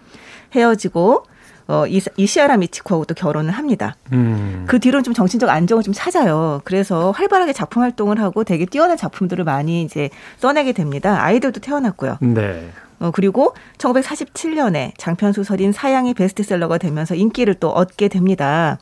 헤어지고 0.55 1.25
어, 1.69 1.85
이시아라 1.87 2.57
미치코하고 2.59 3.07
또 3.07 3.15
결혼을 3.15 3.51
합니다. 3.51 3.97
음. 4.13 4.65
그 4.69 4.79
뒤로는 4.79 5.03
좀 5.03 5.15
정신적 5.15 5.49
안정을 5.49 5.83
좀 5.83 5.93
찾아요. 5.93 6.61
그래서 6.65 7.11
활발하게 7.11 7.53
작품 7.53 7.83
활동을 7.83 8.21
하고 8.21 8.45
되게 8.45 8.67
뛰어난 8.67 8.97
작품들을 8.97 9.45
많이 9.45 9.83
이제 9.83 10.11
써내게 10.39 10.73
됩니다. 10.73 11.23
아이들도 11.23 11.61
태어났고요. 11.61 12.19
네. 12.21 12.69
어, 13.01 13.11
그리고 13.13 13.55
1947년에 13.79 14.93
장편 14.97 15.33
소설인 15.33 15.73
사양이 15.73 16.15
베스트셀러가 16.15 16.79
되면서 16.79 17.15
인기를 17.15 17.55
또 17.55 17.71
얻게 17.71 18.09
됩니다. 18.09 18.79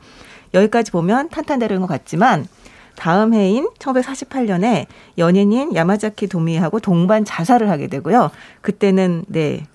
여기까지 0.55 0.91
보면 0.93 1.29
탄탄대로인 1.29 1.81
것 1.81 1.87
같지만 1.87 2.47
다음 2.97 3.35
해인 3.35 3.69
1948년에 3.79 4.87
연인인 5.19 5.75
야마자키 5.75 6.29
도미하고 6.29 6.81
동반 6.81 7.25
자살을 7.25 7.69
하게 7.69 7.89
되고요. 7.89 8.31
그때는 8.61 9.25
네 9.29 9.67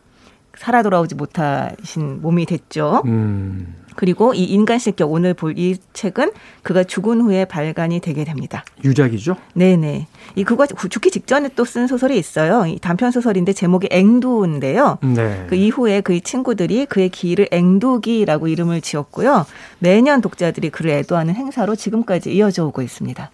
살아 0.57 0.81
돌아오지 0.83 1.15
못하신 1.15 2.21
몸이 2.21 2.45
됐죠. 2.45 3.01
음. 3.05 3.75
그리고 3.99 4.33
이 4.33 4.45
인간 4.45 4.79
실격 4.79 5.11
오늘 5.11 5.33
볼 5.33 5.49
이 5.59 5.75
책은 5.91 6.31
그가 6.63 6.85
죽은 6.85 7.19
후에 7.19 7.43
발간이 7.43 7.99
되게 7.99 8.23
됩니다. 8.23 8.63
유작이죠? 8.85 9.35
네네. 9.55 10.07
이 10.35 10.43
그가 10.45 10.67
죽기 10.67 11.11
직전에 11.11 11.49
또 11.49 11.65
쓴 11.65 11.87
소설이 11.87 12.17
있어요. 12.17 12.65
이 12.65 12.79
단편 12.79 13.11
소설인데 13.11 13.51
제목이 13.51 13.89
앵두인데요. 13.91 14.99
네. 15.01 15.45
그 15.49 15.55
이후에 15.55 15.99
그의 15.99 16.21
친구들이 16.21 16.85
그의 16.85 17.09
기를 17.09 17.49
앵두기라고 17.51 18.47
이름을 18.47 18.79
지었고요. 18.79 19.45
매년 19.79 20.21
독자들이 20.21 20.69
그를 20.69 20.91
애도하는 20.91 21.35
행사로 21.35 21.75
지금까지 21.75 22.33
이어져 22.33 22.65
오고 22.67 22.81
있습니다. 22.81 23.29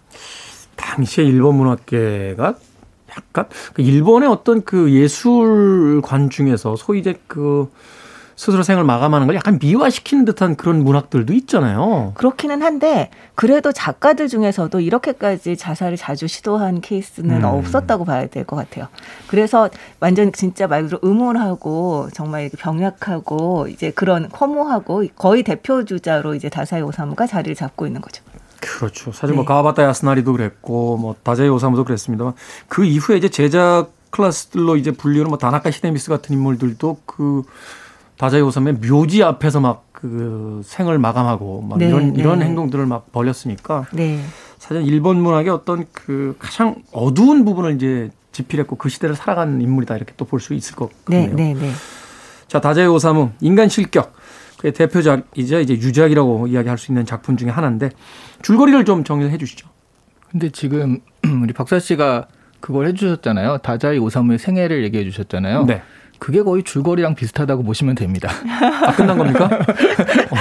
당시에 0.74 1.24
일본 1.24 1.56
문학계가 1.56 2.56
약간 3.16 3.46
그 3.72 3.82
일본의 3.82 4.28
어떤 4.28 4.64
그 4.64 4.90
예술관 4.90 6.30
중에서 6.30 6.74
소위 6.76 6.98
이제 6.98 7.14
그 7.28 7.70
스스로 8.36 8.62
생을 8.62 8.84
마감하는 8.84 9.26
걸 9.26 9.34
약간 9.36 9.58
미화시키는 9.60 10.26
듯한 10.26 10.56
그런 10.56 10.84
문학들도 10.84 11.32
있잖아요. 11.32 12.12
그렇기는 12.14 12.62
한데 12.62 13.10
그래도 13.34 13.72
작가들 13.72 14.28
중에서도 14.28 14.78
이렇게까지 14.78 15.56
자살을 15.56 15.96
자주 15.96 16.26
시도한 16.26 16.80
케이스는 16.82 17.38
음. 17.38 17.44
없었다고 17.44 18.04
봐야 18.04 18.26
될 18.26 18.44
것 18.44 18.56
같아요. 18.56 18.88
그래서 19.26 19.70
완전 20.00 20.32
진짜 20.32 20.66
말 20.68 20.82
그대로 20.82 21.00
음울하고 21.02 22.10
정말 22.12 22.50
병약하고 22.56 23.68
이제 23.68 23.90
그런 23.90 24.26
허무하고 24.26 25.04
거의 25.16 25.42
대표 25.42 25.84
주자로 25.84 26.34
이제 26.34 26.48
다사이 26.48 26.82
오사무가 26.82 27.26
자리를 27.26 27.54
잡고 27.56 27.86
있는 27.86 28.00
거죠. 28.00 28.22
그렇죠. 28.60 29.12
사실 29.12 29.28
뭐 29.28 29.30
네. 29.30 29.36
뭐 29.36 29.44
가와바타 29.46 29.82
야스나리도 29.82 30.32
그랬고 30.32 30.96
뭐 30.96 31.14
다자이 31.22 31.48
오사무도 31.48 31.84
그랬습니다만 31.84 32.34
그 32.68 32.84
이후에 32.84 33.16
이제 33.16 33.28
제작 33.28 33.88
클래스들로 34.10 34.76
이제 34.76 34.92
분류는 34.92 35.28
뭐 35.28 35.38
다나카 35.38 35.70
히데미스 35.70 36.08
같은 36.10 36.34
인물들도 36.34 36.98
그 37.06 37.42
다자이 38.18 38.40
오삼의 38.40 38.74
묘지 38.74 39.22
앞에서 39.22 39.60
막 39.60 39.86
그 39.96 40.60
생을 40.62 40.98
마감하고 40.98 41.62
막 41.62 41.78
네, 41.78 41.88
이런 41.88 42.14
이런 42.16 42.40
네. 42.40 42.44
행동들을 42.44 42.84
막 42.84 43.10
벌였으니까 43.12 43.86
네. 43.94 44.20
사실 44.58 44.86
일본 44.86 45.22
문학의 45.22 45.50
어떤 45.50 45.86
그 45.92 46.36
가장 46.38 46.76
어두운 46.92 47.46
부분을 47.46 47.74
이제 47.76 48.10
집필했고 48.32 48.76
그 48.76 48.90
시대를 48.90 49.16
살아간 49.16 49.62
인물이다 49.62 49.96
이렇게 49.96 50.12
또 50.18 50.26
볼 50.26 50.38
수 50.38 50.52
있을 50.52 50.76
것 50.76 50.90
네, 51.08 51.28
같네요. 51.28 51.36
네, 51.36 51.54
네. 51.54 51.70
자 52.46 52.60
다자의 52.60 52.88
오사무 52.88 53.30
인간 53.40 53.70
실격 53.70 54.12
그의 54.58 54.74
대표작이자 54.74 55.60
이제 55.60 55.72
유작이라고 55.72 56.48
이야기할 56.48 56.76
수 56.76 56.92
있는 56.92 57.06
작품 57.06 57.38
중에 57.38 57.48
하나인데 57.48 57.88
줄거리를 58.42 58.84
좀 58.84 59.02
정리를 59.02 59.32
해주시죠. 59.32 59.66
근데 60.30 60.50
지금 60.50 61.00
우리 61.42 61.54
박사 61.54 61.78
씨가 61.78 62.28
그걸 62.60 62.86
해주셨잖아요. 62.88 63.58
다자이 63.58 63.96
오사무의 63.98 64.38
생애를 64.38 64.84
얘기해 64.84 65.04
주셨잖아요. 65.04 65.64
네. 65.64 65.80
그게 66.18 66.42
거의 66.42 66.62
줄거리랑 66.62 67.14
비슷하다고 67.14 67.62
보시면 67.62 67.94
됩니다. 67.94 68.30
아, 68.82 68.92
끝난 68.92 69.18
겁니까? 69.18 69.44
어, 70.30 70.36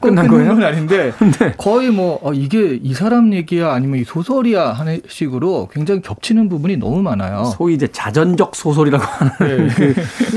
끝난, 0.00 0.26
끝난 0.26 0.28
건 0.28 0.56
거예요? 0.56 0.66
아닌데 0.66 1.12
네. 1.38 1.54
거의 1.56 1.90
뭐 1.90 2.18
어, 2.22 2.32
이게 2.32 2.78
이 2.82 2.94
사람 2.94 3.32
얘기야 3.32 3.72
아니면 3.72 4.00
이 4.00 4.04
소설이야 4.04 4.72
하는 4.72 5.00
식으로 5.08 5.68
굉장히 5.72 6.00
겹치는 6.02 6.48
부분이 6.48 6.76
너무 6.76 7.02
많아요. 7.02 7.44
소위 7.56 7.74
이제 7.74 7.88
자전적 7.88 8.54
소설이라고 8.54 9.04
하는 9.04 9.68
네. 9.68 9.94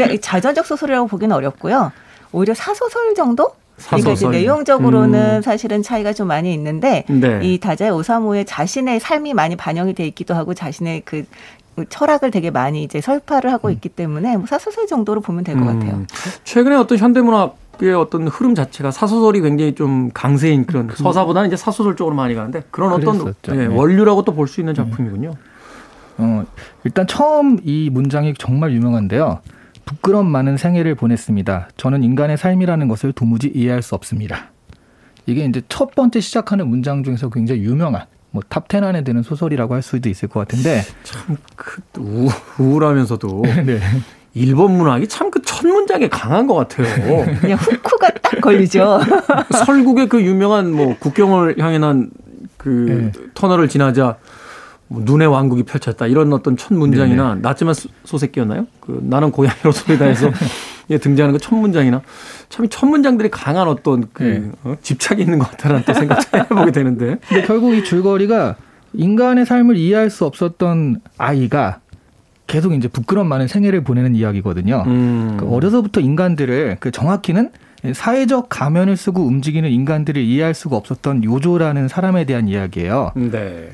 그 0.07 0.19
자전적 0.19 0.65
소설이라고 0.65 1.07
보기는 1.07 1.35
어렵고요. 1.35 1.91
오히려 2.31 2.53
사소설 2.53 3.13
정도? 3.15 3.51
그러니까 3.87 4.11
이제. 4.11 4.27
내용적으로는 4.27 5.37
음. 5.37 5.41
사실은 5.41 5.83
차이가 5.83 6.13
좀 6.13 6.27
많이 6.27 6.53
있는데 6.53 7.03
네. 7.07 7.39
이 7.43 7.59
다자의 7.59 7.91
오사무의 7.91 8.45
자신의 8.45 8.99
삶이 8.99 9.33
많이 9.33 9.55
반영이 9.55 9.93
돼 9.93 10.05
있기도 10.07 10.33
하고 10.33 10.53
자신의 10.53 11.01
그 11.03 11.25
철학을 11.89 12.31
되게 12.31 12.51
많이 12.51 12.83
이제 12.83 13.01
설파를 13.01 13.51
하고 13.51 13.69
있기 13.69 13.89
때문에 13.89 14.37
뭐 14.37 14.45
사소설 14.45 14.87
정도로 14.87 15.21
보면 15.21 15.43
될것 15.43 15.61
음. 15.61 15.79
같아요. 15.79 16.05
최근에 16.43 16.75
어떤 16.75 16.97
현대문학 16.97 17.57
의 17.81 17.93
어떤 17.93 18.29
흐름 18.29 18.55
자체가 18.55 18.91
사소설이 18.91 19.41
굉장히 19.41 19.75
좀 19.75 20.09
강세인 20.13 20.65
그런 20.65 20.89
서사보다는 20.95 21.47
이제 21.49 21.57
사소설 21.57 21.97
쪽으로 21.97 22.15
많이 22.15 22.33
가는데 22.33 22.63
그런 22.71 22.93
어떤. 22.93 23.33
예, 23.49 23.53
네. 23.53 23.65
원류라고 23.65 24.23
또 24.23 24.33
볼 24.33 24.47
수 24.47 24.61
있는 24.61 24.73
작품이군요. 24.73 25.33
어, 26.17 26.45
일단 26.85 27.05
처음 27.05 27.59
이 27.65 27.89
문장이 27.91 28.33
정말 28.37 28.71
유명한데요. 28.71 29.39
부끄럼 29.83 30.25
많은 30.27 30.55
생애를 30.55 30.95
보냈습니다. 30.95 31.67
저는 31.75 32.03
인간의 32.03 32.37
삶이라는 32.37 32.87
것을 32.87 33.11
도무지 33.11 33.51
이해할 33.53 33.81
수 33.81 33.93
없습니다. 33.95 34.51
이게 35.25 35.43
이제 35.43 35.61
첫 35.67 35.93
번째 35.95 36.21
시작하는 36.21 36.67
문장 36.69 37.03
중에서 37.03 37.29
굉장히 37.29 37.61
유명한 37.63 38.05
뭐탑 38.35 38.65
10 38.69 38.83
안에 38.83 39.03
드는 39.03 39.23
소설이라고 39.23 39.73
할 39.73 39.81
수도 39.81 40.09
있을 40.09 40.27
것 40.29 40.41
같은데 40.41 40.83
그 41.55 41.81
우, 41.99 42.29
우울하면서도 42.59 43.41
네. 43.65 43.79
일본 44.33 44.73
문학이 44.77 45.07
참 45.07 45.31
그 45.31 45.39
첫 45.45 45.65
문장에 45.67 46.09
강한 46.09 46.47
것 46.47 46.55
같아요. 46.55 47.25
그냥 47.39 47.57
후크가 47.57 48.09
딱 48.21 48.41
걸리죠. 48.41 48.99
설국의 49.65 50.09
그 50.09 50.21
유명한 50.21 50.71
뭐 50.73 50.95
국경을 50.99 51.57
향해 51.59 51.77
난그 51.79 52.09
네. 52.65 53.11
터널을 53.33 53.69
지나자 53.69 54.17
뭐 54.87 55.01
눈의 55.05 55.27
왕국이 55.27 55.63
펼쳤다 55.63 56.07
이런 56.07 56.33
어떤 56.33 56.57
첫 56.57 56.73
문장이나 56.73 57.37
낮지만 57.41 57.73
소- 57.73 57.89
소새끼였나요? 58.03 58.67
그 58.81 58.99
나는 59.03 59.31
고양이로 59.31 59.71
소리다에서 59.71 60.27
예, 60.27 60.31
등장하는 60.89 61.37
그 61.37 61.43
첫 61.43 61.55
문장이나 61.55 62.01
참 62.49 62.65
이 62.65 62.69
첫 62.69 62.85
문장들이 62.87 63.29
강한 63.29 63.67
어떤 63.67 64.05
그 64.13 64.23
네. 64.23 64.51
어? 64.63 64.75
집착이 64.81 65.21
있는 65.21 65.39
것 65.39 65.49
같다는 65.51 65.83
또 65.85 65.93
생각을 65.93 66.21
해보게 66.33 66.71
되는데 66.71 67.17
근데 67.27 67.45
결국 67.47 67.73
이 67.73 67.83
줄거리가 67.83 68.55
인간의 68.93 69.45
삶을 69.45 69.77
이해할 69.77 70.09
수 70.09 70.25
없었던 70.25 71.01
아이가 71.17 71.79
계속 72.47 72.73
이제 72.73 72.87
부끄럼 72.87 73.27
많은 73.27 73.47
생애를 73.47 73.83
보내는 73.83 74.15
이야기거든요. 74.15 74.83
음. 74.85 75.37
그 75.39 75.49
어려서부터 75.49 75.99
인간들을 75.99 76.77
그 76.79 76.91
정확히는 76.91 77.49
사회적 77.93 78.47
가면을 78.49 78.95
쓰고 78.97 79.23
움직이는 79.23 79.69
인간들을 79.69 80.21
이해할 80.21 80.53
수가 80.53 80.75
없었던 80.75 81.23
요조라는 81.23 81.87
사람에 81.87 82.25
대한 82.25 82.47
이야기예요. 82.47 83.11
네. 83.15 83.69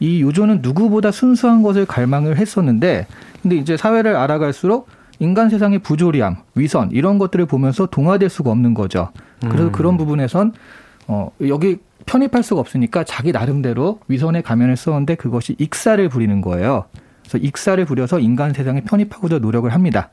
이 0.00 0.20
요조는 0.22 0.60
누구보다 0.62 1.10
순수한 1.12 1.62
것을 1.62 1.84
갈망을 1.86 2.36
했었는데, 2.38 3.06
근데 3.42 3.56
이제 3.56 3.76
사회를 3.76 4.16
알아갈수록 4.16 4.88
인간 5.22 5.48
세상의 5.48 5.78
부조리함, 5.78 6.38
위선 6.56 6.90
이런 6.90 7.16
것들을 7.16 7.46
보면서 7.46 7.86
동화될 7.86 8.28
수가 8.28 8.50
없는 8.50 8.74
거죠. 8.74 9.10
그래서 9.40 9.66
음. 9.66 9.72
그런 9.72 9.96
부분에선 9.96 10.52
어 11.06 11.30
여기 11.46 11.78
편입할 12.06 12.42
수가 12.42 12.60
없으니까 12.60 13.04
자기 13.04 13.30
나름대로 13.30 14.00
위선의 14.08 14.42
가면을 14.42 14.76
썼는데 14.76 15.14
그것이 15.14 15.54
익사를 15.60 16.08
부리는 16.08 16.40
거예요. 16.40 16.86
그래서 17.20 17.38
익사를 17.38 17.84
부려서 17.84 18.18
인간 18.18 18.52
세상에 18.52 18.80
편입하고자 18.80 19.38
노력을 19.38 19.72
합니다. 19.72 20.10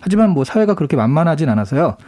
하지만 0.00 0.30
뭐 0.30 0.44
사회가 0.44 0.74
그렇게 0.74 0.96
만만하진 0.96 1.50
않아서요. 1.50 1.98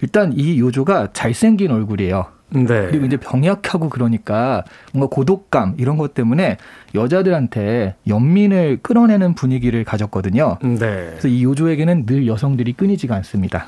일단 0.00 0.32
이 0.32 0.60
요조가 0.60 1.08
잘생긴 1.12 1.72
얼굴이에요. 1.72 2.26
네. 2.50 2.66
그리고 2.66 3.06
이제 3.06 3.16
병약하고 3.16 3.88
그러니까 3.88 4.64
뭔가 4.92 5.14
고독감 5.14 5.74
이런 5.78 5.96
것 5.96 6.14
때문에 6.14 6.56
여자들한테 6.94 7.94
연민을 8.08 8.78
끌어내는 8.82 9.34
분위기를 9.34 9.84
가졌거든요. 9.84 10.58
네. 10.62 10.78
그래서 10.78 11.28
이 11.28 11.44
요조에게는 11.44 12.06
늘 12.06 12.26
여성들이 12.26 12.72
끊이지가 12.74 13.14
않습니다. 13.16 13.66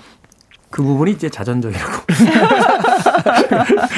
그 0.71 0.83
부분이 0.83 1.11
이제 1.13 1.29
자전적이라고 1.29 1.93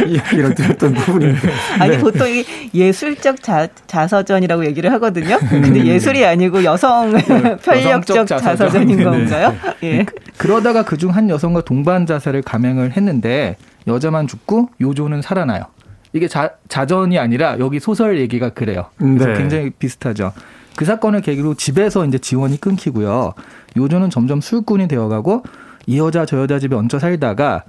이야기를 0.08 0.54
드렸던 0.56 0.94
부분인데. 0.94 1.48
아니 1.78 1.90
네. 1.92 1.98
보통 1.98 2.28
이 2.28 2.44
예술적 2.74 3.42
자, 3.42 3.68
자서전이라고 3.86 4.66
얘기를 4.66 4.92
하거든요. 4.94 5.36
음. 5.36 5.62
근데 5.62 5.84
예술이 5.84 6.24
아니고 6.24 6.64
여성 6.64 7.12
편력적 7.62 8.26
자서전. 8.26 8.38
자서전인 8.38 8.96
네. 8.96 9.04
건가요? 9.04 9.54
예. 9.84 10.04
그러다가 10.36 10.84
그중 10.84 11.10
한 11.10 11.30
여성과 11.30 11.60
동반 11.62 12.06
자살을 12.06 12.42
감행을 12.42 12.96
했는데 12.96 13.56
여자만 13.86 14.26
죽고 14.26 14.70
요조는 14.80 15.22
살아나요. 15.22 15.64
이게 16.12 16.28
자, 16.28 16.50
자전이 16.68 17.18
아니라 17.18 17.58
여기 17.58 17.80
소설 17.80 18.18
얘기가 18.18 18.50
그래요. 18.50 18.86
그래서 18.98 19.26
네. 19.26 19.34
굉장히 19.34 19.70
비슷하죠. 19.70 20.32
그 20.76 20.84
사건을 20.84 21.20
계기로 21.22 21.54
집에서 21.54 22.04
이제 22.06 22.18
지원이 22.18 22.60
끊기고요. 22.60 23.34
요조는 23.76 24.10
점점 24.10 24.40
술꾼이 24.40 24.88
되어가고 24.88 25.42
이 25.86 25.98
여자 25.98 26.24
저 26.24 26.38
여자 26.38 26.58
집에 26.58 26.76
얹혀 26.76 26.98
살다가 26.98 27.64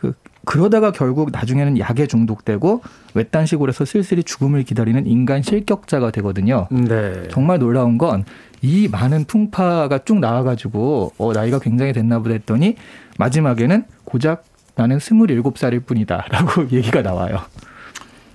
그, 0.00 0.12
그러다가 0.44 0.92
결국 0.92 1.30
나중에는 1.32 1.78
약에 1.78 2.06
중독되고 2.06 2.82
외딴 3.14 3.46
시골에서 3.46 3.84
쓸쓸히 3.84 4.22
죽음을 4.24 4.64
기다리는 4.64 5.06
인간 5.06 5.42
실격자가 5.42 6.10
되거든요. 6.10 6.66
네. 6.70 7.28
정말 7.30 7.58
놀라운 7.58 7.96
건 7.98 8.24
이 8.64 8.88
많은 8.88 9.26
풍파가 9.26 9.98
쭉 10.06 10.20
나와가지고 10.20 11.12
어, 11.18 11.32
나이가 11.34 11.58
굉장히 11.58 11.92
됐나 11.92 12.18
보다 12.20 12.32
했더니 12.32 12.76
마지막에는 13.18 13.84
고작 14.04 14.44
나는 14.76 14.98
27살일 14.98 15.86
뿐이다 15.86 16.26
라고 16.30 16.68
얘기가 16.70 17.02
나와요. 17.02 17.38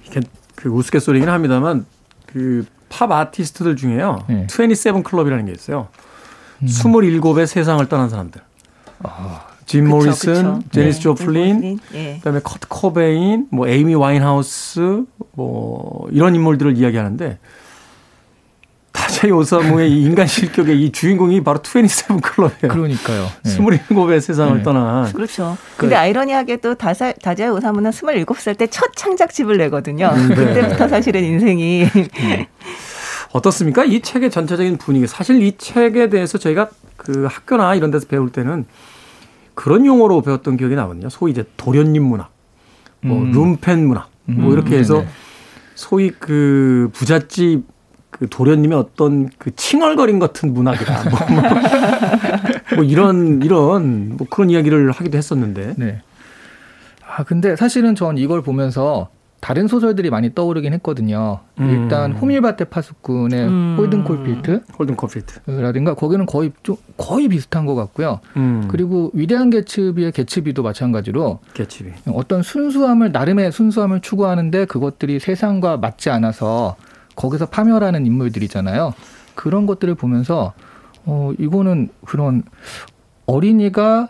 이게 0.07 0.21
그 0.55 0.69
우스갯소리긴 0.69 1.29
합니다만 1.29 1.85
그 2.25 2.65
팝 2.89 3.11
아티스트들 3.11 3.75
중에요. 3.75 4.25
네. 4.27 4.47
27 4.49 5.03
클럽이라는 5.03 5.45
게 5.45 5.51
있어요. 5.51 5.87
음. 6.61 6.65
27에 6.67 7.45
세상을 7.45 7.85
떠난 7.87 8.09
사람들. 8.09 8.41
짐 9.65 9.85
그쵸, 9.85 9.95
모리슨, 9.95 10.33
그쵸. 10.33 10.59
제니스 10.71 10.97
네. 10.97 11.03
조플린, 11.03 11.79
예. 11.93 12.15
그다음에 12.17 12.39
커트 12.43 12.67
코베인, 12.67 13.47
뭐 13.51 13.67
에이미 13.67 13.93
와인하우스, 13.93 15.05
뭐 15.33 16.07
이런 16.11 16.33
인물들을 16.33 16.75
이야기하는데 16.75 17.37
다자이 19.09 19.31
오사무의 19.31 19.91
이 19.91 20.03
인간 20.03 20.27
실격의 20.27 20.79
이 20.83 20.91
주인공이 20.91 21.43
바로 21.43 21.59
27 21.65 22.17
클럽이에요. 22.21 22.67
그러니까요. 22.71 23.27
네. 23.43 23.57
27의 23.57 24.21
세상을 24.21 24.57
네. 24.57 24.63
떠난. 24.63 25.11
그렇죠. 25.11 25.57
근데 25.77 25.95
아이러니하게도 25.95 26.75
다사, 26.75 27.11
다자의 27.13 27.49
오사무는 27.51 27.89
27살 27.89 28.57
때 28.57 28.67
첫 28.69 28.91
창작집을 28.95 29.57
내거든요. 29.57 30.11
네. 30.15 30.35
그때부터 30.35 30.87
사실은 30.87 31.23
인생이 31.23 31.87
어떻습니까? 33.31 33.83
이 33.83 33.99
책의 34.01 34.29
전체적인 34.29 34.77
분위기. 34.77 35.07
사실 35.07 35.41
이 35.41 35.57
책에 35.57 36.09
대해서 36.09 36.37
저희가 36.37 36.69
그 36.95 37.25
학교나 37.29 37.73
이런 37.75 37.89
데서 37.89 38.05
배울 38.07 38.31
때는 38.31 38.65
그런 39.55 39.85
용어로 39.87 40.21
배웠던 40.21 40.57
기억이 40.57 40.75
나거든요. 40.75 41.09
소위 41.09 41.31
이제 41.31 41.43
도련님 41.57 42.03
문학, 42.03 42.29
뭐 43.01 43.17
음. 43.19 43.31
룸펜 43.31 43.87
문학, 43.87 44.09
뭐 44.25 44.51
음, 44.51 44.53
이렇게 44.53 44.77
해서 44.77 44.99
네네. 44.99 45.07
소위 45.73 46.11
그 46.11 46.89
부잣집 46.93 47.63
그 48.19 48.27
도련님의 48.29 48.77
어떤 48.77 49.29
그 49.37 49.55
칭얼거림 49.55 50.19
같은 50.19 50.53
문학이다. 50.53 51.09
뭐, 51.09 51.19
뭐, 51.29 51.41
뭐 52.75 52.83
이런 52.83 53.41
이런 53.41 54.17
뭐 54.17 54.27
그런 54.29 54.49
이야기를 54.49 54.91
하기도 54.91 55.17
했었는데. 55.17 55.75
네. 55.77 56.01
아 57.07 57.23
근데 57.23 57.55
사실은 57.55 57.95
전 57.95 58.17
이걸 58.17 58.41
보면서 58.41 59.09
다른 59.39 59.67
소설들이 59.69 60.09
많이 60.09 60.35
떠오르긴 60.35 60.73
했거든요. 60.73 61.39
음. 61.61 61.69
일단 61.69 62.11
호밀바테 62.11 62.65
파수꾼의 62.65 63.47
음. 63.47 63.75
홀든 63.77 64.03
콜필트 64.03 64.63
홀든 64.77 64.97
커피트. 64.97 65.39
라든가 65.47 65.93
거기는 65.93 66.25
거의 66.25 66.51
좀 66.61 66.75
거의 66.97 67.29
비슷한 67.29 67.65
것 67.65 67.73
같고요. 67.75 68.19
음. 68.35 68.67
그리고 68.69 69.11
위대한 69.13 69.49
개츠비의 69.49 70.11
개츠비도 70.11 70.61
마찬가지로 70.61 71.39
개츠비. 71.53 71.89
어떤 72.11 72.43
순수함을 72.43 73.13
나름의 73.13 73.53
순수함을 73.53 74.01
추구하는데 74.01 74.65
그것들이 74.65 75.19
세상과 75.19 75.77
맞지 75.77 76.09
않아서 76.09 76.75
거기서 77.19 77.47
파멸하는 77.47 78.05
인물들이잖아요. 78.05 78.93
그런 79.35 79.65
것들을 79.65 79.93
보면서 79.95 80.53
어 81.05 81.33
이거는 81.37 81.89
그런 82.05 82.43
어린이가 83.25 84.07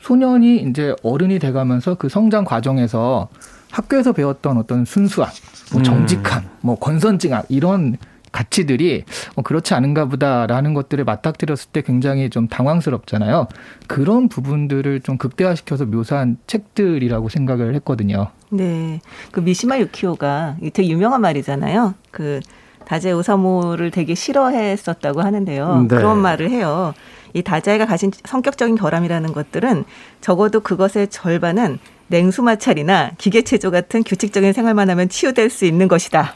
소년이 0.00 0.62
이제 0.62 0.94
어른이 1.02 1.38
돼가면서 1.38 1.96
그 1.96 2.08
성장 2.08 2.44
과정에서 2.44 3.28
학교에서 3.70 4.12
배웠던 4.12 4.56
어떤 4.56 4.84
순수함, 4.84 5.30
뭐 5.72 5.80
음. 5.80 5.84
정직함, 5.84 6.44
뭐 6.62 6.78
권선징악 6.78 7.46
이런 7.48 7.98
가치들이 8.32 9.04
어, 9.34 9.42
그렇지 9.42 9.74
않은가 9.74 10.06
보다라는 10.06 10.74
것들을 10.74 11.04
맞닥뜨렸을 11.04 11.70
때 11.72 11.82
굉장히 11.82 12.30
좀 12.30 12.48
당황스럽잖아요. 12.48 13.48
그런 13.86 14.28
부분들을 14.28 15.00
좀 15.00 15.18
극대화시켜서 15.18 15.86
묘사한 15.86 16.38
책들이라고 16.46 17.28
생각을 17.28 17.74
했거든요. 17.76 18.28
네. 18.50 19.00
그 19.32 19.40
미시마 19.40 19.78
유키오가 19.78 20.56
되게 20.72 20.88
유명한 20.88 21.20
말이잖아요. 21.20 21.94
그 22.10 22.40
다제 22.86 23.12
오사무를 23.12 23.90
되게 23.90 24.14
싫어했었다고 24.14 25.20
하는데요. 25.20 25.86
네. 25.88 25.96
그런 25.96 26.18
말을 26.18 26.50
해요. 26.50 26.94
이 27.34 27.42
다자이가 27.42 27.86
가진 27.86 28.10
성격적인 28.24 28.76
결함이라는 28.76 29.32
것들은 29.32 29.84
적어도 30.20 30.60
그것의 30.60 31.08
절반은 31.10 31.78
냉수 32.08 32.42
마찰이나 32.42 33.10
기계 33.18 33.42
체조 33.42 33.70
같은 33.70 34.04
규칙적인 34.04 34.52
생활만 34.52 34.88
하면 34.90 35.08
치유될 35.08 35.50
수 35.50 35.64
있는 35.64 35.88
것이다. 35.88 36.32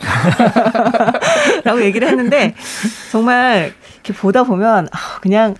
라고 1.64 1.80
얘기를 1.82 2.08
했는데 2.08 2.54
정말 3.12 3.72
이렇게 3.94 4.12
보다 4.12 4.42
보면 4.42 4.88
아, 4.90 5.20
그냥 5.20 5.54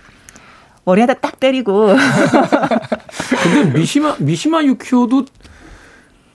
머리 0.83 0.99
하나 0.99 1.13
딱 1.13 1.39
때리고. 1.39 1.95
근데 3.43 3.79
미시마 3.79 4.17
미시마 4.19 4.63
유키오도 4.63 5.25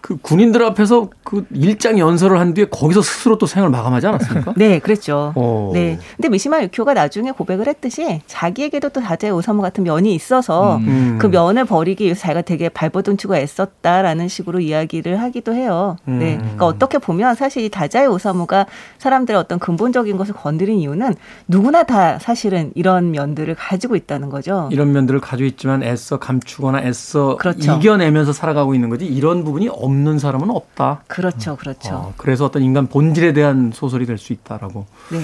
그 0.07 0.17
군인들 0.19 0.63
앞에서 0.63 1.11
그 1.25 1.45
일장 1.53 1.99
연설을 1.99 2.39
한 2.39 2.55
뒤에 2.55 2.67
거기서 2.67 3.03
스스로 3.03 3.39
또 3.39 3.47
생을 3.47 3.71
마감하지 3.71 4.07
않았습니까? 4.07 4.55
네, 4.57 4.79
그랬죠. 4.79 5.33
오. 5.35 5.73
네. 5.75 5.99
근데 6.15 6.29
미시마 6.29 6.63
유키오가 6.63 6.95
나중에 6.95 7.33
고백을 7.33 7.67
했듯이 7.67 8.21
자기에게도 8.29 8.91
또 8.91 9.01
다제 9.01 9.31
오사무 9.31 9.63
같은 9.63 9.83
면이 9.83 10.15
있어서 10.15 10.77
음. 10.77 11.19
그 11.21 11.27
면을 11.27 11.65
버리기 11.65 12.05
위해서 12.05 12.21
자기가 12.21 12.43
되게 12.43 12.69
발버둥 12.69 13.17
치고 13.17 13.35
애썼다라는 13.35 14.29
식으로 14.29 14.61
이야기를 14.61 15.21
하기도 15.21 15.55
해요. 15.55 15.97
네. 16.05 16.13
음. 16.13 16.19
네. 16.21 16.37
그러니까 16.39 16.67
어떻게 16.67 16.99
보면 16.99 17.35
사실 17.35 17.65
이 17.65 17.69
다자의 17.69 18.07
오사무가 18.07 18.67
사람들의 18.99 19.37
어떤 19.37 19.59
근본적인 19.59 20.17
것을 20.17 20.35
건드린 20.35 20.79
이유는 20.79 21.17
누구나 21.49 21.83
다 21.83 22.21
사실은 22.21 22.71
이런 22.77 23.11
면들을 23.11 23.53
가지고 23.57 23.97
있다는 23.97 24.29
거죠. 24.31 24.69
이런 24.71 24.93
면들을 24.93 25.19
가지고 25.19 25.49
있지만 25.49 25.83
애써 25.83 26.21
감추거나 26.21 26.83
애써 26.83 27.37
그렇죠. 27.39 27.73
이겨내면서 27.73 28.33
살아가고 28.33 28.77
있는 28.77 28.89
거지 28.89 29.05
이런 29.05 29.43
부분이 29.43 29.69
없 29.69 29.96
없는 29.97 30.19
사람은 30.19 30.51
없다. 30.51 31.03
그렇죠, 31.09 31.57
그렇죠. 31.57 31.95
어, 31.95 32.15
그래서 32.17 32.45
어떤 32.45 32.63
인간 32.63 32.87
본질에 32.87 33.33
대한 33.33 33.73
소설이 33.75 34.05
될 34.07 34.19
수 34.19 34.33
있다라고 34.33 34.87
네. 35.11 35.21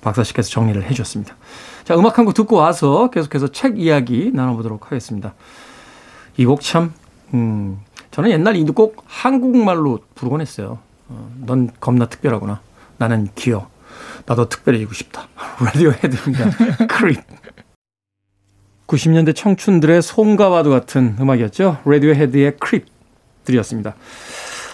박사 0.00 0.22
씨께서 0.24 0.48
정리를 0.50 0.82
해주셨습니다. 0.84 1.36
자, 1.84 1.94
음악 1.96 2.18
한 2.18 2.24
곡 2.24 2.34
듣고 2.34 2.56
와서 2.56 3.10
계속해서 3.10 3.48
책 3.48 3.78
이야기 3.80 4.30
나눠보도록 4.34 4.86
하겠습니다. 4.86 5.34
이 6.36 6.44
곡 6.44 6.60
참, 6.60 6.92
음, 7.34 7.80
저는 8.10 8.30
옛날 8.30 8.56
이 8.56 8.64
곡 8.64 9.02
한국말로 9.06 10.00
부르곤 10.14 10.40
했어요. 10.40 10.78
어, 11.08 11.30
넌 11.46 11.70
겁나 11.80 12.06
특별하구나. 12.06 12.60
나는 12.98 13.28
귀여. 13.36 13.68
나도 14.26 14.48
특별해지고 14.48 14.92
싶다. 14.94 15.28
라디오헤드입니다. 15.64 16.50
Creep. 16.88 17.20
90년대 18.86 19.34
청춘들의 19.36 20.00
송가와도 20.02 20.70
같은 20.70 21.16
음악이었죠. 21.20 21.78
라디오헤드의 21.84 22.56
Creep. 22.58 22.86
들으셨습니다. 23.48 23.94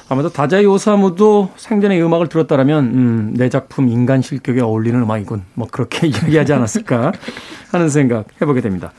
아마도 0.08 0.28
다자이 0.28 0.66
오사무도 0.66 1.50
생전에 1.56 1.96
이 1.96 2.02
음악을 2.02 2.28
들었다라면 2.28 2.84
음, 2.84 3.34
내 3.36 3.48
작품 3.48 3.88
인간 3.88 4.20
실격에 4.20 4.60
어울리는 4.60 5.00
음악이군. 5.00 5.42
뭐 5.54 5.68
그렇게 5.70 6.06
이야기하지 6.08 6.52
않았을까 6.52 7.12
하는 7.70 7.88
생각 7.88 8.26
해보게 8.40 8.60
됩니다. 8.60 8.92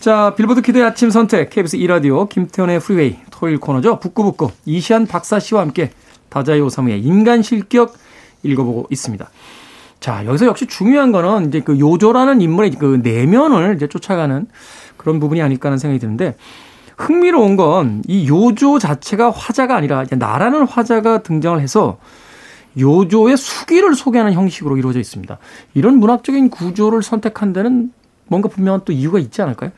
자, 0.00 0.34
빌보드 0.36 0.62
키드의 0.62 0.84
아침 0.84 1.10
선택 1.10 1.50
KBS 1.50 1.76
2라디오 1.78 2.28
김태훈의 2.28 2.80
프리웨이 2.80 3.18
토요일 3.30 3.58
코너죠. 3.58 4.00
북구북구 4.00 4.50
이시안 4.64 5.06
박사 5.06 5.38
씨와 5.38 5.62
함께 5.62 5.90
다자이 6.30 6.60
오사무의 6.60 7.02
인간 7.02 7.42
실격 7.42 7.94
읽어보고 8.42 8.86
있습니다. 8.90 9.28
자, 10.00 10.24
여기서 10.26 10.46
역시 10.46 10.66
중요한 10.66 11.12
거는 11.12 11.48
이제 11.48 11.60
그 11.60 11.78
요조라는 11.78 12.40
인물의 12.40 12.72
그 12.72 13.00
내면을 13.02 13.76
이제 13.76 13.86
쫓아가는 13.86 14.46
그런 14.98 15.20
부분이 15.20 15.40
아닐까 15.40 15.68
하는 15.68 15.78
생각이 15.78 15.98
드는데 15.98 16.36
흥미로운 16.96 17.56
건 17.56 18.02
이 18.06 18.28
요조 18.28 18.78
자체가 18.78 19.30
화자가 19.30 19.76
아니라 19.76 20.04
나라는 20.10 20.66
화자가 20.66 21.22
등장을 21.22 21.60
해서 21.60 21.98
요조의 22.78 23.36
수기를 23.36 23.94
소개하는 23.94 24.32
형식으로 24.32 24.76
이루어져 24.76 24.98
있습니다. 25.00 25.38
이런 25.74 25.98
문학적인 25.98 26.50
구조를 26.50 27.02
선택한 27.02 27.52
데는 27.52 27.92
뭔가 28.26 28.48
분명한 28.48 28.82
또 28.84 28.92
이유가 28.92 29.18
있지 29.18 29.42
않을까요? 29.42 29.70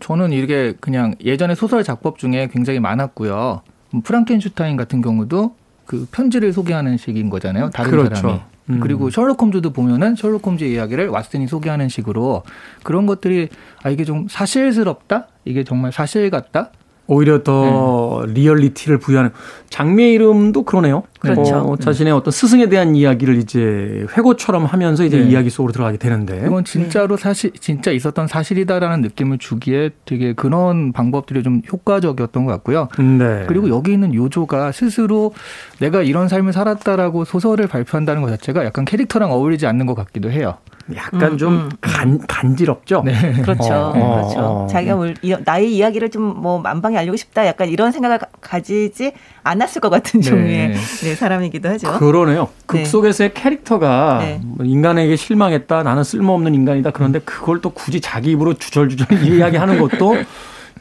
저는 0.00 0.32
이게 0.32 0.74
그냥 0.80 1.14
예전에 1.24 1.54
소설 1.54 1.82
작법 1.84 2.18
중에 2.18 2.48
굉장히 2.52 2.80
많았고요. 2.80 3.62
프랑켄슈타인 4.04 4.76
같은 4.76 5.02
경우도 5.02 5.56
그 5.84 6.06
편지를 6.12 6.52
소개하는 6.52 6.96
식인 6.96 7.28
거잖아요. 7.30 7.70
다른 7.70 7.90
그렇죠. 7.90 8.14
사람이. 8.14 8.40
음. 8.74 8.80
그리고 8.80 9.10
셜록 9.10 9.40
홈즈도 9.42 9.72
보면은 9.72 10.16
셜록 10.16 10.46
홈즈의 10.46 10.72
이야기를 10.72 11.10
왓슨이 11.10 11.48
소개하는 11.48 11.88
식으로 11.88 12.42
그런 12.82 13.06
것들이 13.06 13.48
아 13.82 13.90
이게 13.90 14.04
좀 14.04 14.26
사실스럽다 14.28 15.28
이게 15.44 15.64
정말 15.64 15.92
사실 15.92 16.30
같다 16.30 16.70
오히려 17.10 17.42
더 17.42 18.22
네. 18.24 18.34
리얼리티를 18.34 18.98
부여하는 18.98 19.32
장미의 19.68 20.12
이름도 20.12 20.62
그러네요. 20.62 21.02
그렇죠. 21.18 21.56
어, 21.56 21.76
자신의 21.76 22.12
어떤 22.12 22.30
스승에 22.30 22.68
대한 22.68 22.94
이야기를 22.94 23.36
이제 23.38 24.06
회고처럼 24.16 24.64
하면서 24.64 25.04
이제 25.04 25.18
네. 25.18 25.28
이야기 25.28 25.50
속으로 25.50 25.72
들어가게 25.72 25.98
되는데 25.98 26.40
이건 26.46 26.64
진짜로 26.64 27.16
사실 27.16 27.50
진짜 27.58 27.90
있었던 27.90 28.28
사실이다라는 28.28 29.00
느낌을 29.00 29.38
주기에 29.38 29.90
되게 30.04 30.34
그런 30.34 30.92
방법들이 30.92 31.42
좀 31.42 31.62
효과적이었던 31.70 32.44
것 32.44 32.52
같고요. 32.52 32.88
네. 32.98 33.44
그리고 33.48 33.68
여기 33.70 33.92
있는 33.92 34.14
요조가 34.14 34.70
스스로 34.70 35.34
내가 35.80 36.02
이런 36.02 36.28
삶을 36.28 36.52
살았다라고 36.52 37.24
소설을 37.24 37.66
발표한다는 37.66 38.22
것 38.22 38.28
자체가 38.28 38.64
약간 38.64 38.84
캐릭터랑 38.84 39.32
어울리지 39.32 39.66
않는 39.66 39.86
것 39.86 39.94
같기도 39.94 40.30
해요. 40.30 40.58
약간 40.96 41.32
음, 41.32 41.38
좀 41.38 41.52
음, 41.52 41.58
음. 41.64 41.70
간, 41.80 42.26
간지럽죠. 42.26 43.02
네. 43.04 43.12
그렇죠. 43.42 43.72
어, 43.74 43.92
그렇죠. 43.92 44.38
어, 44.40 44.64
어. 44.64 44.66
자기가 44.66 44.96
뭘, 44.96 45.14
나의 45.44 45.74
이야기를 45.76 46.10
좀 46.10 46.30
뭐 46.40 46.58
만방에 46.58 46.96
알리고 46.96 47.16
싶다. 47.16 47.46
약간 47.46 47.68
이런 47.68 47.92
생각을 47.92 48.18
가지지 48.40 49.12
않았을 49.42 49.80
것 49.80 49.90
같은 49.90 50.20
네. 50.20 50.28
종류의 50.28 50.68
네, 50.74 51.14
사람이기도 51.14 51.68
하죠. 51.70 51.92
그러네요. 51.98 52.48
극 52.66 52.78
네. 52.78 52.84
속에서의 52.84 53.34
캐릭터가 53.34 54.18
네. 54.20 54.40
뭐 54.42 54.64
인간에게 54.64 55.16
실망했다. 55.16 55.82
나는 55.82 56.04
쓸모없는 56.04 56.54
인간이다. 56.54 56.90
그런데 56.92 57.18
그걸 57.20 57.60
또 57.60 57.70
굳이 57.70 58.00
자기 58.00 58.30
입으로 58.30 58.54
주절주절 58.54 59.06
이야기하는 59.26 59.78
것도 59.80 60.16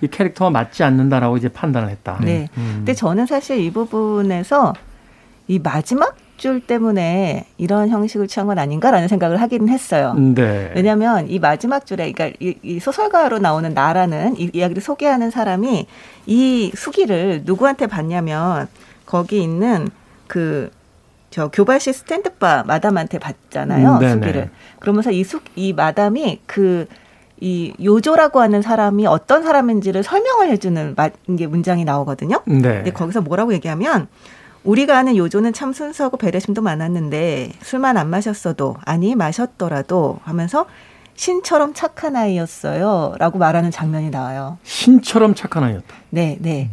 이 0.02 0.08
캐릭터와 0.08 0.50
맞지 0.52 0.84
않는다라고 0.84 1.38
이제 1.38 1.50
판단을 1.50 1.90
했다. 1.90 2.20
네. 2.22 2.48
음. 2.58 2.74
근데 2.78 2.94
저는 2.94 3.26
사실 3.26 3.60
이 3.60 3.72
부분에서 3.72 4.74
이 5.48 5.60
마지막 5.60 6.16
줄 6.40 6.60
때문에 6.60 7.46
이런 7.58 7.90
형식을 7.90 8.28
취한 8.28 8.48
건 8.48 8.58
아닌가라는 8.58 9.08
생각을 9.08 9.40
하기는 9.42 9.70
했어요. 9.70 10.16
네. 10.16 10.72
왜냐하면 10.76 11.30
이 11.30 11.38
마지막 11.38 11.86
줄에, 11.86 12.12
그러니까 12.12 12.36
이, 12.40 12.56
이 12.64 12.80
소설가로 12.80 13.38
나오는 13.38 13.72
나라는 13.74 14.40
이 14.40 14.50
이야기를 14.52 14.82
소개하는 14.82 15.30
사람이 15.30 15.86
이 16.26 16.72
수기를 16.76 17.44
누구한테 17.46 17.86
받냐면 17.86 18.68
거기 19.06 19.44
있는 19.44 19.90
그 20.28 20.72
저 21.30 21.48
교발시 21.48 21.94
스탠드바 21.94 22.64
마담한테 22.66 23.20
받잖아요 23.20 24.00
음, 24.02 24.10
수기를. 24.10 24.50
그러면서 24.80 25.12
이수이 25.12 25.74
마담이 25.76 26.42
그이 26.48 27.74
요조라고 27.84 28.42
하는 28.42 28.62
사람이 28.62 29.06
어떤 29.06 29.44
사람인지를 29.44 30.04
설명을 30.04 30.50
해주는 30.50 30.96
게 31.38 31.48
문장이 31.48 31.86
나오거든요. 31.86 32.42
네. 32.46 32.62
근데 32.62 32.92
거기서 32.92 33.22
뭐라고 33.22 33.54
얘기하면 33.54 34.08
우리가 34.70 35.00
아는 35.00 35.18
요조는 35.18 35.54
참 35.54 35.74
순수하고 35.74 36.18
배려심도 36.18 36.62
많았는데 36.62 37.54
술만 37.64 37.98
안 37.98 38.08
마셨어도 38.10 38.76
아니 38.86 39.16
마셨더라도 39.16 40.20
하면서 40.24 40.68
신처럼 41.16 41.74
착한 41.74 42.16
아이였어요. 42.16 43.16
라고 43.18 43.40
말하는 43.40 43.72
장면이 43.72 44.12
나와요. 44.12 44.60
신처럼 44.62 45.34
착한 45.34 45.64
아이였다. 45.64 45.96
네, 46.12 46.38
네. 46.40 46.70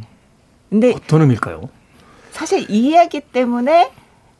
근데 0.68 0.92
어떤 0.94 1.22
의미일까요? 1.22 1.70
사실 2.32 2.70
이 2.70 2.90
이야기 2.90 3.20
때문에 3.20 3.90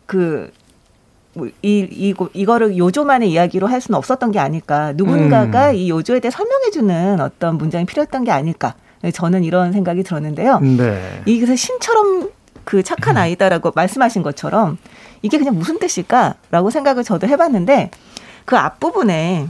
그뭐 0.05 1.49
이, 1.63 1.89
이, 1.91 2.15
이거를 2.35 2.77
요조만의 2.77 3.31
이야기로 3.33 3.69
할 3.69 3.81
수는 3.81 3.97
없었던 3.97 4.33
게 4.33 4.39
아닐까. 4.39 4.93
누군가가 4.95 5.71
음. 5.71 5.77
이 5.77 5.89
요조에 5.89 6.21
대해 6.21 6.31
설명해주는 6.31 7.21
어떤 7.21 7.57
문장이 7.57 7.87
필요했던 7.87 8.25
게 8.25 8.33
아닐까. 8.33 8.75
저는 9.13 9.45
이런 9.45 9.73
생각이 9.73 10.03
들었는데요. 10.03 10.61
네. 10.61 11.23
이게 11.27 11.55
신처럼 11.57 12.31
그 12.67 12.83
착한 12.83 13.17
아이다라고 13.17 13.71
말씀하신 13.75 14.25
것처럼 14.25 14.77
이게 15.23 15.39
그냥 15.39 15.55
무슨 15.55 15.79
뜻일까라고 15.79 16.71
생각을 16.71 17.05
저도 17.05 17.29
해봤는데 17.29 17.93
그 18.45 18.57
앞부분에 18.57 19.47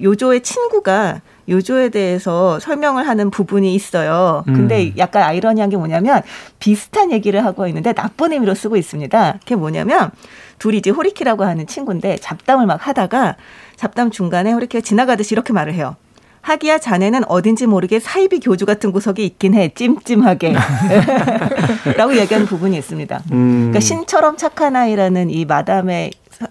요조의 0.00 0.42
친구가 0.42 1.22
요조에 1.48 1.88
대해서 1.88 2.60
설명을 2.60 3.08
하는 3.08 3.30
부분이 3.30 3.74
있어요. 3.74 4.44
근데 4.46 4.86
음. 4.86 4.94
약간 4.96 5.24
아이러니한 5.24 5.70
게 5.70 5.76
뭐냐면 5.76 6.22
비슷한 6.60 7.10
얘기를 7.10 7.44
하고 7.44 7.66
있는데 7.66 7.92
나쁜 7.92 8.32
의미로 8.32 8.54
쓰고 8.54 8.76
있습니다. 8.76 9.38
그게 9.40 9.56
뭐냐면 9.56 10.12
둘이 10.60 10.78
이제 10.78 10.90
호리키라고 10.90 11.42
하는 11.42 11.66
친구인데 11.66 12.18
잡담을 12.18 12.66
막 12.66 12.86
하다가 12.86 13.34
잡담 13.74 14.12
중간에 14.12 14.52
호리키가 14.52 14.82
지나가듯이 14.82 15.34
이렇게 15.34 15.52
말을 15.52 15.74
해요. 15.74 15.96
하기야 16.42 16.78
자네는 16.78 17.22
어딘지 17.28 17.66
모르게 17.66 18.00
사이비 18.00 18.40
교주 18.40 18.66
같은 18.66 18.92
구석이 18.92 19.24
있긴 19.24 19.54
해. 19.54 19.70
찜찜하게. 19.74 20.54
라고 21.96 22.16
얘기하는 22.16 22.46
부분이 22.46 22.76
있습니다. 22.76 23.22
음. 23.32 23.56
그러니까 23.70 23.80
신처럼 23.80 24.36
착한 24.36 24.76
아이라는 24.76 25.30
이 25.30 25.44
마담의 25.44 26.10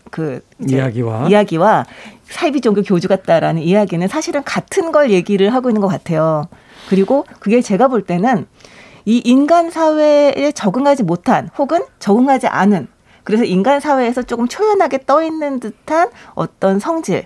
그 0.10 0.42
이야기와 0.66 1.28
이야기와 1.28 1.86
사이비 2.24 2.62
종교 2.62 2.82
교주 2.82 3.10
같다라는 3.10 3.62
이야기는 3.62 4.08
사실은 4.08 4.44
같은 4.44 4.92
걸 4.94 5.12
얘기를 5.12 5.54
하고 5.54 5.70
있는 5.70 5.82
것 5.82 5.88
같아요. 5.90 6.48
그리고 6.90 7.26
그게 7.40 7.62
제가 7.62 7.90
볼 7.90 8.02
때는 8.04 8.48
이 9.06 9.22
인간 9.26 9.70
사회에 9.70 10.52
적응하지 10.54 11.04
못한 11.04 11.50
혹은 11.58 11.84
적응하지 12.00 12.48
않은 12.48 12.88
그래서 13.24 13.44
인간 13.44 13.80
사회에서 13.80 14.24
조금 14.24 14.48
초연하게 14.48 15.00
떠 15.06 15.22
있는 15.22 15.60
듯한 15.60 16.10
어떤 16.34 16.80
성질 16.80 17.26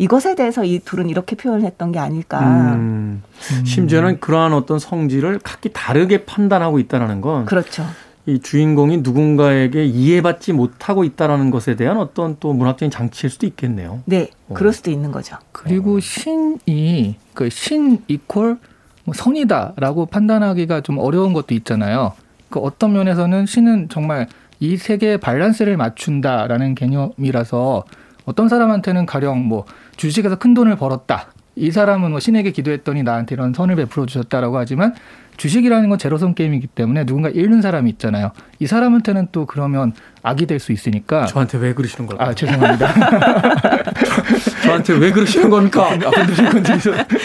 이것에 0.00 0.34
대해서 0.34 0.64
이 0.64 0.78
둘은 0.78 1.10
이렇게 1.10 1.36
표현을 1.36 1.64
했던 1.64 1.92
게 1.92 1.98
아닐까. 1.98 2.40
음, 2.74 3.22
심지어는 3.64 4.20
그러한 4.20 4.52
어떤 4.54 4.78
성질을 4.78 5.40
각기 5.42 5.70
다르게 5.72 6.24
판단하고 6.24 6.78
있다는 6.78 7.20
건 7.20 7.44
그렇죠. 7.44 7.84
이 8.26 8.38
주인공이 8.38 8.98
누군가에게 8.98 9.84
이해받지 9.84 10.52
못하고 10.52 11.04
있다라는 11.04 11.50
것에 11.50 11.74
대한 11.76 11.98
어떤 11.98 12.36
또 12.40 12.52
문학적인 12.52 12.90
장치일 12.90 13.30
수도 13.30 13.46
있겠네요. 13.46 14.00
네, 14.06 14.28
그럴 14.54 14.72
수도 14.72 14.90
있는 14.90 15.10
거죠. 15.12 15.36
그리고 15.52 16.00
신이 16.00 17.16
그 17.34 17.48
신 17.50 18.02
이퀄 18.08 18.56
뭐 19.04 19.14
선이다라고 19.14 20.06
판단하기가 20.06 20.80
좀 20.82 20.98
어려운 20.98 21.32
것도 21.32 21.54
있잖아요. 21.54 22.12
그 22.50 22.58
어떤 22.60 22.92
면에서는 22.92 23.46
신은 23.46 23.88
정말 23.88 24.28
이 24.60 24.76
세계의 24.76 25.18
밸런스를 25.18 25.76
맞춘다라는 25.76 26.74
개념이라서 26.74 27.84
어떤 28.24 28.48
사람한테는 28.48 29.06
가령 29.06 29.46
뭐 29.46 29.64
주식에서 29.96 30.36
큰 30.36 30.54
돈을 30.54 30.76
벌었다. 30.76 31.32
이 31.56 31.70
사람은 31.70 32.10
뭐 32.10 32.20
신에게 32.20 32.52
기도했더니 32.52 33.02
나한테 33.02 33.34
이런 33.34 33.52
선을 33.52 33.76
베풀어 33.76 34.06
주셨다라고 34.06 34.58
하지만 34.58 34.94
주식이라는 35.36 35.88
건 35.88 35.98
제로섬 35.98 36.34
게임이기 36.34 36.66
때문에 36.68 37.06
누군가 37.06 37.30
잃는 37.30 37.62
사람이 37.62 37.88
있잖아요. 37.92 38.30
이 38.58 38.66
사람한테는 38.66 39.28
또 39.32 39.46
그러면 39.46 39.92
악이 40.22 40.44
될 40.44 40.60
수 40.60 40.70
있으니까. 40.72 41.24
저한테 41.24 41.56
왜 41.56 41.72
그러시는 41.72 42.06
걸까요? 42.06 42.28
아 42.28 42.34
죄송합니다. 42.34 42.92
저한테 44.64 44.92
왜 44.98 45.10
그러시는 45.12 45.48
겁니까? 45.48 45.88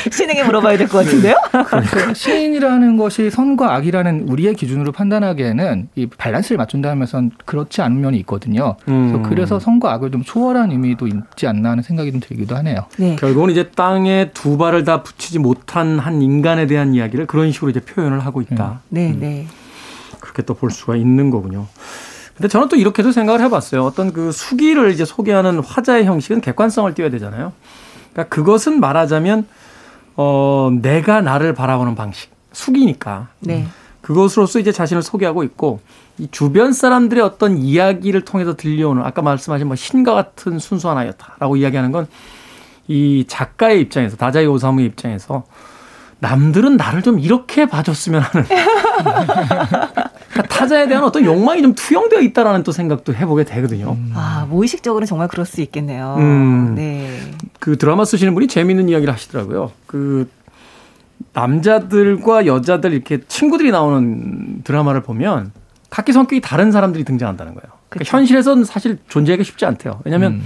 신에게 0.09 0.43
물어봐야 0.43 0.77
될 0.77 0.87
것 0.87 1.03
같은데요? 1.03 1.35
그러니까 1.51 2.13
신이라는 2.13 2.95
것이 2.95 3.29
선과 3.29 3.75
악이라는 3.75 4.29
우리의 4.29 4.53
기준으로 4.55 4.93
판단하기에는 4.93 5.89
이 5.95 6.07
밸런스를 6.07 6.57
맞춘다 6.57 6.91
하면선 6.91 7.31
그렇지 7.43 7.81
않은 7.81 7.99
면이 7.99 8.17
있거든요. 8.19 8.77
음. 8.87 9.11
그래서, 9.11 9.29
그래서 9.29 9.59
선과 9.59 9.91
악을 9.91 10.11
좀 10.11 10.23
초월한 10.23 10.71
의미도 10.71 11.07
있지 11.07 11.47
않나 11.47 11.71
하는 11.71 11.83
생각이 11.83 12.13
좀 12.13 12.21
들기도 12.21 12.55
하네요. 12.55 12.85
네. 12.97 13.17
결국은 13.17 13.49
이제 13.49 13.69
땅에 13.75 14.14
두 14.33 14.57
발을 14.57 14.83
다 14.83 15.03
붙이지 15.03 15.39
못한 15.39 15.99
한 15.99 16.21
인간에 16.21 16.67
대한 16.67 16.93
이야기를 16.93 17.25
그런 17.27 17.51
식으로 17.51 17.69
이제 17.69 17.79
표현을 17.79 18.19
하고 18.21 18.41
있다. 18.41 18.81
네, 18.89 19.11
네. 19.11 19.47
그렇게 20.19 20.41
또 20.41 20.55
볼 20.55 20.71
수가 20.71 20.95
있는 20.95 21.29
거군요. 21.29 21.67
근데 22.35 22.47
저는 22.47 22.67
또 22.69 22.75
이렇게도 22.75 23.11
생각을 23.11 23.41
해봤어요. 23.41 23.83
어떤 23.83 24.11
그 24.11 24.31
수기를 24.31 24.91
이제 24.91 25.05
소개하는 25.05 25.59
화자의 25.59 26.05
형식은 26.05 26.41
객관성을 26.41 26.93
띄워야 26.93 27.11
되잖아요. 27.11 27.53
그러니까 28.11 28.35
그것은 28.35 28.79
말하자면 28.79 29.47
어 30.17 30.71
내가 30.81 31.21
나를 31.21 31.53
바라보는 31.53 31.95
방식 31.95 32.29
수기니까 32.51 33.27
네. 33.39 33.67
그것으로서 34.01 34.59
이제 34.59 34.71
자신을 34.71 35.01
소개하고 35.01 35.43
있고 35.43 35.79
이 36.17 36.27
주변 36.31 36.73
사람들의 36.73 37.23
어떤 37.23 37.57
이야기를 37.57 38.21
통해서 38.23 38.55
들려오는 38.55 39.03
아까 39.03 39.21
말씀하신 39.21 39.67
뭐 39.67 39.75
신과 39.75 40.13
같은 40.13 40.59
순수한 40.59 40.97
아이였다라고 40.97 41.57
이야기하는 41.57 41.91
건 41.91 42.07
이 42.87 43.25
작가의 43.27 43.81
입장에서 43.81 44.15
다자이 44.17 44.45
오사무의 44.45 44.87
입장에서 44.87 45.43
남들은 46.19 46.77
나를 46.77 47.01
좀 47.01 47.19
이렇게 47.19 47.65
봐줬으면 47.65 48.21
하는 48.21 48.45
그러니까 50.35 50.41
타자에 50.49 50.87
대한 50.87 51.03
어떤 51.03 51.23
욕망이 51.25 51.61
좀 51.61 51.75
투영되어 51.75 52.21
있다라는 52.21 52.63
또 52.63 52.71
생각도 52.71 53.13
해보게 53.13 53.43
되거든요. 53.45 53.97
아, 54.13 54.45
무의식적으로 54.49 55.05
정말 55.05 55.27
그럴 55.27 55.45
수 55.45 55.61
있겠네요. 55.61 56.15
음. 56.17 56.75
네. 56.75 57.19
그 57.59 57.77
드라마 57.77 58.05
쓰시는 58.05 58.33
분이 58.33 58.47
재미있는 58.47 58.89
이야기를 58.89 59.13
하시더라고요. 59.13 59.71
그 59.87 60.29
남자들과 61.33 62.45
여자들 62.45 62.93
이렇게 62.93 63.21
친구들이 63.27 63.71
나오는 63.71 64.61
드라마를 64.63 65.03
보면 65.03 65.51
각기 65.89 66.11
성격이 66.11 66.41
다른 66.41 66.71
사람들이 66.71 67.03
등장한다는 67.03 67.53
거예요. 67.53 67.73
그러니까. 67.89 68.17
현실에서는 68.17 68.63
사실 68.65 68.97
존재하기 69.07 69.43
쉽지 69.43 69.65
않대요. 69.65 70.01
왜냐하면 70.03 70.33
음. 70.33 70.43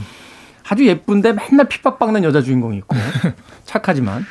아주 0.69 0.85
예쁜데 0.85 1.33
맨날 1.33 1.67
핍박받는 1.67 2.23
여자 2.23 2.41
주인공이 2.41 2.77
있고 2.77 2.95
착하지만 3.65 4.25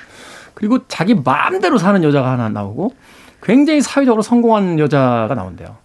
그리고 0.54 0.86
자기 0.88 1.14
마음대로 1.14 1.78
사는 1.78 2.02
여자가 2.02 2.32
하나 2.32 2.48
나오고 2.48 2.94
굉장히 3.42 3.80
사회적으로 3.80 4.22
성공한 4.22 4.78
여자가 4.78 5.34
나온대요. 5.34 5.76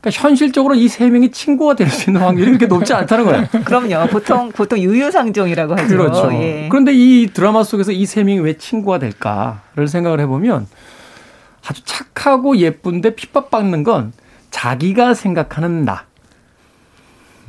그러니까 0.00 0.22
현실적으로 0.22 0.74
이 0.76 0.86
세 0.88 1.08
명이 1.10 1.30
친구가 1.32 1.74
될 1.74 1.90
수 1.90 2.10
있는 2.10 2.22
확률이 2.22 2.46
그렇게 2.52 2.66
높지 2.66 2.94
않다는 2.94 3.24
거예요. 3.24 3.46
그럼요. 3.64 4.06
보통 4.08 4.50
보통 4.52 4.78
유유상종이라고 4.78 5.74
하죠. 5.74 5.88
그렇죠. 5.88 6.32
예. 6.34 6.68
그런데 6.70 6.92
이 6.94 7.28
드라마 7.32 7.64
속에서 7.64 7.90
이 7.92 8.04
세 8.06 8.22
명이 8.22 8.38
왜 8.40 8.56
친구가 8.56 8.98
될까를 9.00 9.88
생각을 9.88 10.20
해보면 10.20 10.66
아주 11.68 11.82
착하고 11.84 12.56
예쁜데 12.58 13.16
핍박받는 13.16 13.82
건 13.82 14.12
자기가 14.52 15.14
생각하는 15.14 15.84
나. 15.84 16.04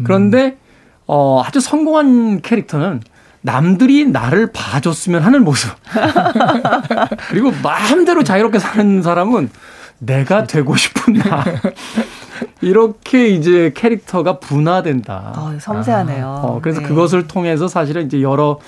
그런데 0.04 0.58
어, 1.08 1.42
아주 1.46 1.60
성공한 1.60 2.42
캐릭터는 2.42 3.02
남들이 3.42 4.06
나를 4.06 4.52
봐줬으면 4.52 5.24
하는 5.24 5.44
모습. 5.44 5.72
그리고 7.30 7.52
마음대로 7.64 8.24
자유롭게 8.24 8.60
사는 8.60 9.02
사람은 9.02 9.50
내가 10.00 10.44
되고 10.44 10.76
싶은 10.76 11.14
나. 11.14 11.44
이렇게 12.62 13.30
이제 13.30 13.72
캐릭터가 13.76 14.40
분화된다. 14.40 15.34
어, 15.36 15.58
섬세하네요. 15.60 16.42
어, 16.44 16.60
그래서 16.62 16.82
네. 16.82 16.88
그것을 16.88 17.28
통해서 17.28 17.68
사실은 17.68 18.06
이제 18.06 18.22
여러 18.22 18.60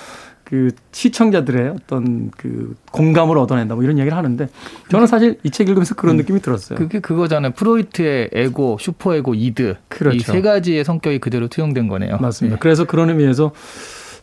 그 0.49 0.71
시청자들의 0.91 1.69
어떤 1.69 2.31
그 2.31 2.75
공감을 2.91 3.37
얻어낸다 3.37 3.75
뭐 3.75 3.83
이런 3.83 3.99
얘기를 3.99 4.17
하는데 4.17 4.49
저는 4.89 5.05
사실 5.05 5.37
이 5.43 5.51
책 5.51 5.67
읽으면서 5.69 5.93
그런 5.93 6.17
느낌이 6.17 6.41
들었어요. 6.41 6.79
그게 6.79 6.99
그거잖아요. 6.99 7.51
프로이트의 7.51 8.29
에고, 8.33 8.77
슈퍼에고, 8.79 9.35
이드 9.35 9.75
그렇죠. 9.89 10.15
이세 10.17 10.41
가지의 10.41 10.83
성격이 10.85 11.19
그대로 11.19 11.47
투영된 11.49 11.87
거네요. 11.87 12.17
맞습니다. 12.17 12.55
네. 12.55 12.59
그래서 12.59 12.85
그런 12.85 13.09
의미에서 13.09 13.51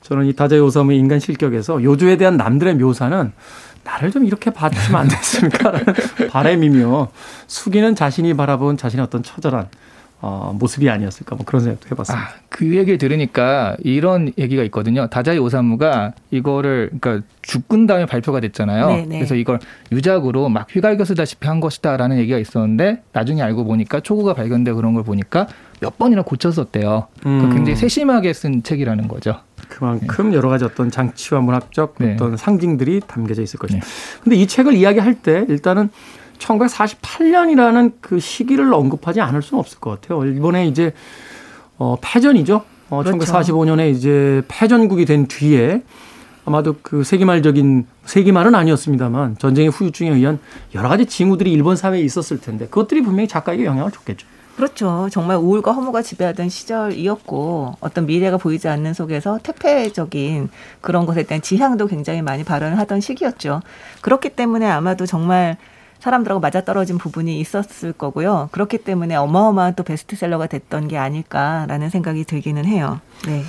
저는 0.02 0.26
이 0.26 0.32
다자이 0.32 0.58
오사무의 0.60 0.98
인간 0.98 1.20
실격에서 1.20 1.82
요조에 1.82 2.16
대한 2.16 2.36
남들의 2.36 2.74
묘사는 2.76 3.32
나를 3.84 4.10
좀 4.10 4.24
이렇게 4.24 4.50
봐주시면 4.50 5.00
안 5.00 5.08
됐습니까? 5.08 5.70
라는 5.70 5.84
바람이며 6.30 7.08
숙이는 7.46 7.94
자신이 7.94 8.34
바라본 8.34 8.78
자신의 8.78 9.04
어떤 9.04 9.22
처절한 9.22 9.68
어, 10.20 10.56
모습이 10.58 10.88
아니었을까 10.88 11.36
뭐 11.36 11.44
그런 11.44 11.62
생각도 11.62 11.88
해봤습니다. 11.90 12.26
아, 12.26 12.32
그 12.48 12.76
얘기를 12.76 12.96
들으니까 12.96 13.76
이런 13.80 14.32
얘기가 14.38 14.62
있거든요. 14.64 15.08
다자이 15.08 15.38
오사무가 15.38 16.14
이거를 16.30 16.90
그러니까 16.98 17.26
죽은 17.42 17.86
다음에 17.86 18.06
발표가 18.06 18.40
됐잖아요. 18.40 18.88
네, 18.88 19.06
네. 19.06 19.18
그래서 19.18 19.34
이걸 19.34 19.58
유작으로 19.92 20.48
막 20.48 20.66
휘갈겨 20.74 21.04
쓰다시피 21.04 21.46
한 21.46 21.60
것이다라는 21.60 22.18
얘기가 22.18 22.38
있었는데 22.38 23.02
나중에 23.12 23.42
알고 23.42 23.64
보니까 23.64 24.00
초고가 24.00 24.32
발견돼 24.34 24.72
그런 24.72 24.94
걸 24.94 25.04
보니까 25.04 25.48
몇 25.80 25.98
번이나 25.98 26.22
고쳤었대요. 26.22 27.08
음. 27.26 27.40
그 27.42 27.54
굉장히 27.54 27.76
세심하게 27.76 28.32
쓴 28.32 28.62
책이라는 28.62 29.08
거죠. 29.08 29.40
그만큼 29.68 30.32
여러 30.32 30.48
가지 30.48 30.64
어떤 30.64 30.90
장치와 30.90 31.42
문학적 31.42 31.96
네. 31.98 32.14
어떤 32.14 32.36
상징들이 32.36 33.02
담겨져 33.06 33.42
있을 33.42 33.58
것이다. 33.58 33.80
네. 33.80 33.86
근데 34.22 34.36
이 34.36 34.46
책을 34.46 34.74
이야기할 34.74 35.14
때 35.14 35.44
일단은 35.48 35.90
1948년이라는 36.38 37.92
그 38.00 38.20
시기를 38.20 38.72
언급하지 38.72 39.20
않을 39.20 39.42
수는 39.42 39.60
없을 39.60 39.78
것 39.78 40.00
같아요. 40.00 40.24
일본에 40.24 40.66
이제 40.66 40.92
어 41.78 41.96
패전이죠. 42.00 42.62
어 42.90 43.02
그렇죠. 43.02 43.18
1945년에 43.18 43.90
이제 43.90 44.42
패전국이 44.48 45.04
된 45.04 45.26
뒤에 45.26 45.82
아마도 46.44 46.76
그 46.80 47.02
세기말적인 47.02 47.86
세기말은 48.04 48.54
아니었습니다만 48.54 49.38
전쟁의 49.38 49.70
후유증에 49.70 50.10
의한 50.10 50.38
여러 50.74 50.88
가지 50.88 51.04
징후들이 51.04 51.52
일본 51.52 51.74
사회에 51.74 52.00
있었을 52.00 52.40
텐데 52.40 52.66
그것들이 52.66 53.02
분명히 53.02 53.26
작가에게 53.26 53.64
영향을 53.64 53.90
줬겠죠. 53.90 54.26
그렇죠. 54.56 55.08
정말 55.12 55.36
우울과 55.36 55.72
허무가 55.72 56.00
지배하던 56.00 56.48
시절이었고 56.48 57.76
어떤 57.80 58.06
미래가 58.06 58.38
보이지 58.38 58.68
않는 58.68 58.94
속에서 58.94 59.38
퇴폐적인 59.42 60.48
그런 60.80 61.04
것에 61.04 61.24
대한 61.24 61.42
지향도 61.42 61.88
굉장히 61.88 62.22
많이 62.22 62.42
발언을 62.42 62.78
하던 62.78 63.00
시기였죠. 63.00 63.60
그렇기 64.00 64.30
때문에 64.30 64.66
아마도 64.66 65.04
정말 65.04 65.58
사람들하고 66.00 66.40
맞아떨어진 66.40 66.98
부분이 66.98 67.40
있었을 67.40 67.92
거고요. 67.92 68.48
그렇기 68.52 68.78
때문에 68.78 69.16
어마어마한 69.16 69.74
또 69.74 69.82
베스트셀러가 69.82 70.46
됐던 70.46 70.88
게 70.88 70.98
아닐까라는 70.98 71.90
생각이 71.90 72.24
들기는 72.24 72.64
해요. 72.64 73.00
네. 73.26 73.42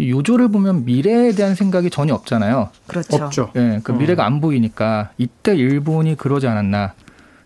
요조를 0.00 0.48
보면 0.48 0.84
미래에 0.84 1.32
대한 1.32 1.54
생각이 1.54 1.90
전혀 1.90 2.14
없잖아요. 2.14 2.70
그렇죠. 2.86 3.24
없죠. 3.24 3.50
예, 3.56 3.80
그 3.84 3.92
어. 3.92 3.96
미래가 3.96 4.26
안 4.26 4.40
보이니까 4.40 5.10
이때 5.18 5.54
일본이 5.54 6.16
그러지 6.16 6.48
않았나. 6.48 6.94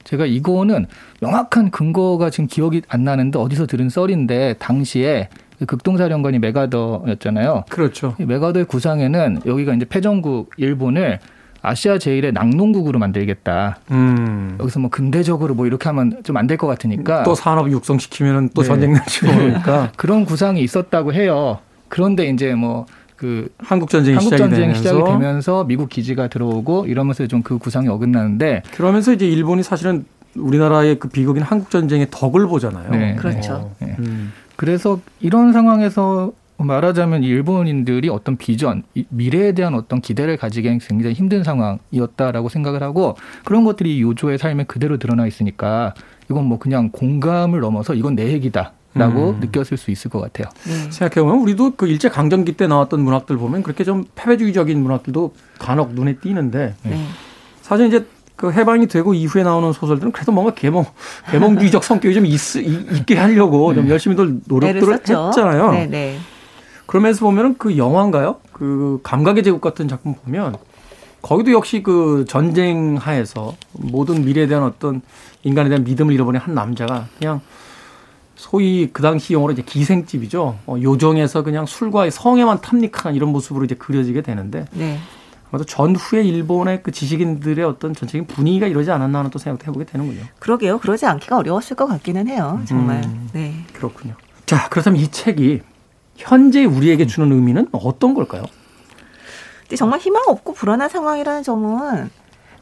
제가 0.04 0.24
이거는 0.24 0.86
명확한 1.20 1.70
근거가 1.70 2.30
지금 2.30 2.46
기억이 2.46 2.80
안 2.88 3.04
나는데 3.04 3.38
어디서 3.38 3.66
들은 3.66 3.90
썰인데 3.90 4.54
당시에 4.58 5.28
그 5.58 5.66
극동사령관이 5.66 6.38
메가더였잖아요. 6.38 7.64
그렇죠. 7.68 8.14
이 8.18 8.24
메가더의 8.24 8.64
구상에는 8.66 9.40
여기가 9.44 9.74
이제 9.74 9.84
패전국 9.84 10.52
일본을 10.56 11.18
아시아 11.68 11.98
제일의 11.98 12.32
낙농국으로 12.32 12.98
만들겠다. 12.98 13.78
음. 13.90 14.56
여기서 14.60 14.80
뭐 14.80 14.90
근대적으로 14.90 15.54
뭐 15.54 15.66
이렇게 15.66 15.88
하면 15.88 16.20
좀 16.24 16.36
안 16.36 16.46
될 16.46 16.56
것 16.56 16.66
같으니까 16.66 17.22
또 17.24 17.34
산업 17.34 17.70
육성시키면은 17.70 18.50
또 18.54 18.62
네. 18.62 18.68
전쟁 18.68 18.92
날지 18.94 19.26
모르니까. 19.26 19.90
그런 19.96 20.24
구상이 20.24 20.60
있었다고 20.62 21.12
해요. 21.12 21.58
그런데 21.88 22.28
이제 22.28 22.54
뭐그 22.54 23.48
한국 23.58 23.90
전쟁이 23.90 24.16
한국 24.16 24.26
시작이, 24.34 24.42
전쟁이 24.42 24.60
되면서 24.72 24.80
시작이 24.82 25.04
되면서 25.04 25.64
미국 25.64 25.88
기지가 25.88 26.28
들어오고 26.28 26.86
이러면서 26.86 27.26
좀 27.26 27.42
그 27.42 27.58
구상이 27.58 27.88
어긋나는데 27.88 28.62
그러면서 28.74 29.12
이제 29.12 29.26
일본이 29.26 29.62
사실은 29.62 30.04
우리나라의 30.36 30.98
그 30.98 31.08
비극인 31.08 31.42
한국 31.42 31.70
전쟁의 31.70 32.08
덕을 32.10 32.46
보잖아요. 32.46 32.90
네. 32.90 33.14
그렇죠. 33.16 33.70
네. 33.80 33.96
음. 34.00 34.32
그래서 34.56 35.00
이런 35.20 35.52
상황에서 35.52 36.32
말하자면 36.64 37.22
이 37.22 37.28
일본인들이 37.28 38.08
어떤 38.08 38.36
비전, 38.36 38.82
이 38.94 39.04
미래에 39.10 39.52
대한 39.52 39.74
어떤 39.74 40.00
기대를 40.00 40.36
가지기엔 40.36 40.78
굉장히 40.78 41.14
힘든 41.14 41.44
상황이었다라고 41.44 42.48
생각을 42.48 42.82
하고 42.82 43.16
그런 43.44 43.64
것들이 43.64 44.02
요조의 44.02 44.38
삶에 44.38 44.64
그대로 44.64 44.98
드러나 44.98 45.26
있으니까 45.26 45.94
이건 46.30 46.44
뭐 46.44 46.58
그냥 46.58 46.90
공감을 46.90 47.60
넘어서 47.60 47.94
이건 47.94 48.16
내 48.16 48.32
얘기다. 48.32 48.72
라고 48.94 49.30
음. 49.30 49.40
느꼈을 49.40 49.76
수 49.76 49.90
있을 49.90 50.10
것 50.10 50.18
같아요. 50.18 50.50
네. 50.64 50.90
생각해보면 50.90 51.38
우리도 51.42 51.76
그 51.76 51.86
일제 51.86 52.08
강점기 52.08 52.56
때 52.56 52.66
나왔던 52.66 53.00
문학들 53.00 53.36
보면 53.36 53.62
그렇게 53.62 53.84
좀 53.84 54.04
패배주의적인 54.16 54.82
문학들도 54.82 55.34
간혹 55.58 55.92
눈에 55.92 56.16
띄는데 56.16 56.74
네. 56.82 57.04
사실 57.60 57.86
이제 57.86 58.06
그 58.34 58.50
해방이 58.50 58.88
되고 58.88 59.14
이후에 59.14 59.42
나오는 59.42 59.72
소설들은 59.72 60.10
그래도 60.12 60.32
뭔가 60.32 60.54
개몽 60.54 60.86
개몽주의적 61.30 61.84
성격이 61.84 62.14
좀 62.14 62.26
있, 62.26 62.56
있게 62.56 63.16
하려고 63.16 63.74
좀 63.74 63.88
열심히들 63.88 64.24
애를 64.24 64.40
노력들을. 64.46 64.94
했잖아요. 64.94 65.72
네, 65.72 65.86
네. 65.86 66.18
그러면서 66.88 67.26
보면은 67.26 67.56
그 67.58 67.76
영화인가요? 67.76 68.36
그 68.50 68.98
감각의 69.02 69.42
제국 69.42 69.60
같은 69.60 69.88
작품 69.88 70.14
보면 70.14 70.56
거기도 71.20 71.52
역시 71.52 71.82
그 71.82 72.24
전쟁 72.26 72.96
하에서 72.96 73.54
모든 73.72 74.24
미래에 74.24 74.46
대한 74.46 74.64
어떤 74.64 75.02
인간에 75.42 75.68
대한 75.68 75.84
믿음을 75.84 76.14
잃어버린 76.14 76.40
한 76.40 76.54
남자가 76.54 77.06
그냥 77.18 77.42
소위 78.36 78.88
그 78.90 79.02
당시 79.02 79.34
용어로 79.34 79.52
이제 79.52 79.60
기생집이죠. 79.60 80.60
어, 80.64 80.76
요정에서 80.80 81.42
그냥 81.42 81.66
술과 81.66 82.08
성에만 82.08 82.62
탐닉한 82.62 83.14
이런 83.14 83.32
모습으로 83.32 83.66
이제 83.66 83.74
그려지게 83.74 84.22
되는데 84.22 84.64
네. 84.72 84.98
아마도 85.50 85.64
전후에 85.64 86.22
일본의 86.24 86.82
그 86.82 86.90
지식인들의 86.90 87.62
어떤 87.66 87.92
전체적인 87.92 88.26
분위기가 88.26 88.66
이러지 88.66 88.90
않았나 88.90 89.18
하는 89.18 89.30
또 89.30 89.38
생각도 89.38 89.66
해보게 89.66 89.84
되는군요. 89.84 90.22
그러게요. 90.38 90.78
그러지 90.78 91.04
않기가 91.04 91.36
어려웠을 91.36 91.76
것 91.76 91.86
같기는 91.86 92.28
해요. 92.28 92.62
정말. 92.66 93.04
음. 93.04 93.28
네. 93.34 93.52
그렇군요. 93.74 94.14
자, 94.46 94.70
그렇다면 94.70 95.00
이 95.00 95.10
책이 95.10 95.60
현재 96.18 96.64
우리에게 96.64 97.06
주는 97.06 97.30
의미는 97.32 97.68
어떤 97.72 98.12
걸까요? 98.14 98.42
근데 99.62 99.76
정말 99.76 100.00
희망 100.00 100.24
없고 100.26 100.52
불안한 100.54 100.88
상황이라는 100.88 101.42
점은 101.42 102.10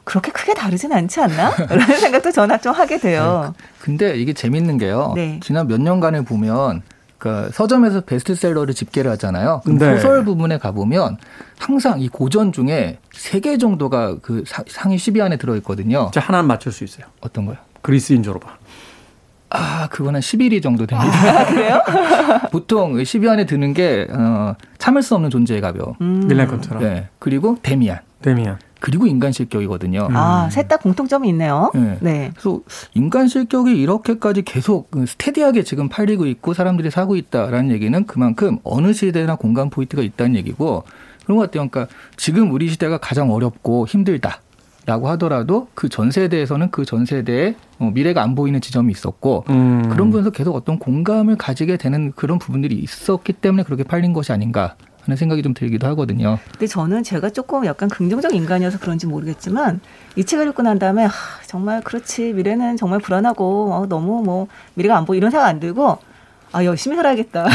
그렇게 0.04 0.30
크게 0.30 0.54
다르진 0.54 0.92
않지 0.92 1.20
않나? 1.20 1.50
라는 1.68 1.98
생각도 1.98 2.30
저는 2.30 2.60
좀 2.60 2.72
하게 2.72 2.98
돼요. 2.98 3.54
근데 3.80 4.16
이게 4.16 4.32
재밌는 4.32 4.78
게요. 4.78 5.12
네. 5.16 5.40
지난 5.42 5.66
몇 5.66 5.80
년간을 5.80 6.24
보면 6.24 6.82
그 7.18 7.48
서점에서 7.52 8.02
베스트셀러를 8.02 8.74
집계를 8.74 9.10
하잖아요. 9.12 9.62
그럼 9.64 9.78
네. 9.78 9.96
소설 9.96 10.24
부분에 10.24 10.58
가보면 10.58 11.16
항상 11.58 12.00
이 12.00 12.08
고전 12.08 12.52
중에 12.52 12.98
세 13.12 13.40
개 13.40 13.56
정도가 13.58 14.18
그 14.20 14.44
사- 14.46 14.64
상위 14.68 14.96
10위 14.96 15.20
안에 15.22 15.38
들어있거든요. 15.38 16.10
자, 16.12 16.20
하나는 16.20 16.46
맞출 16.46 16.72
수 16.72 16.84
있어요. 16.84 17.06
어떤 17.20 17.46
거요? 17.46 17.56
그리스인 17.82 18.22
조로바. 18.22 18.58
아, 19.56 19.88
그거는 19.88 20.20
11위 20.20 20.62
정도 20.62 20.86
됩니다. 20.86 21.40
아, 21.40 21.46
그래요? 21.46 21.82
보통 22.52 22.94
10위 22.94 23.28
안에 23.28 23.46
드는 23.46 23.72
게 23.74 24.06
어, 24.10 24.54
참을 24.78 25.02
수 25.02 25.14
없는 25.14 25.30
존재의 25.30 25.60
가벼움. 25.60 25.94
음. 26.00 26.26
밀란 26.28 26.46
쿤데라. 26.48 26.80
네. 26.80 27.08
그리고 27.18 27.56
데미안. 27.62 27.98
데미안. 28.22 28.58
그리고 28.78 29.06
인간 29.06 29.32
실격이거든요. 29.32 30.06
음. 30.10 30.16
아, 30.16 30.48
셋 30.50 30.68
다 30.68 30.76
공통점이 30.76 31.28
있네요. 31.30 31.70
네. 31.74 31.96
네. 32.00 32.30
그래서 32.34 32.60
인간 32.94 33.26
실격이 33.28 33.70
이렇게까지 33.80 34.42
계속 34.42 34.90
그 34.90 35.06
steady하게 35.06 35.62
지금 35.62 35.88
팔리고 35.88 36.26
있고 36.26 36.52
사람들이 36.54 36.90
사고 36.90 37.16
있다라는 37.16 37.70
얘기는 37.70 38.04
그만큼 38.06 38.58
어느 38.64 38.92
시대나 38.92 39.36
공감 39.36 39.70
포인트가 39.70 40.02
있다는 40.02 40.36
얘기고 40.36 40.84
그런 41.24 41.38
것 41.38 41.44
같아요. 41.50 41.68
그러니까 41.68 41.92
지금 42.16 42.52
우리 42.52 42.68
시대가 42.68 42.98
가장 42.98 43.30
어렵고 43.32 43.86
힘들다. 43.86 44.40
라고 44.86 45.08
하더라도 45.08 45.66
그 45.74 45.88
전 45.88 46.10
세대에서는 46.10 46.70
그 46.70 46.84
전 46.84 47.04
세대의 47.04 47.56
어, 47.80 47.90
미래가 47.92 48.22
안 48.22 48.34
보이는 48.34 48.60
지점이 48.60 48.92
있었고 48.92 49.44
음. 49.50 49.88
그런 49.90 50.08
부분에서 50.10 50.30
계속 50.30 50.54
어떤 50.54 50.78
공감을 50.78 51.36
가지게 51.36 51.76
되는 51.76 52.12
그런 52.12 52.38
부분들이 52.38 52.76
있었기 52.76 53.32
때문에 53.34 53.64
그렇게 53.64 53.82
팔린 53.82 54.12
것이 54.12 54.32
아닌가 54.32 54.76
하는 55.02 55.16
생각이 55.16 55.42
좀 55.42 55.54
들기도 55.54 55.86
하거든요. 55.88 56.38
근데 56.52 56.66
저는 56.66 57.02
제가 57.04 57.30
조금 57.30 57.64
약간 57.66 57.88
긍정적 57.88 58.34
인간이어서 58.34 58.78
그런지 58.78 59.06
모르겠지만 59.06 59.80
이 60.16 60.24
책을 60.24 60.48
읽고 60.48 60.62
난 60.62 60.78
다음에 60.78 61.04
하, 61.04 61.10
정말 61.46 61.80
그렇지 61.80 62.32
미래는 62.32 62.76
정말 62.76 62.98
불안하고 63.00 63.72
어, 63.72 63.86
너무 63.88 64.22
뭐 64.24 64.46
미래가 64.74 64.96
안 64.96 65.04
보이 65.04 65.18
이런 65.18 65.30
생각 65.30 65.46
안 65.46 65.60
들고 65.60 65.98
아 66.56 66.64
열심히 66.64 66.96
살아야겠다. 66.96 67.46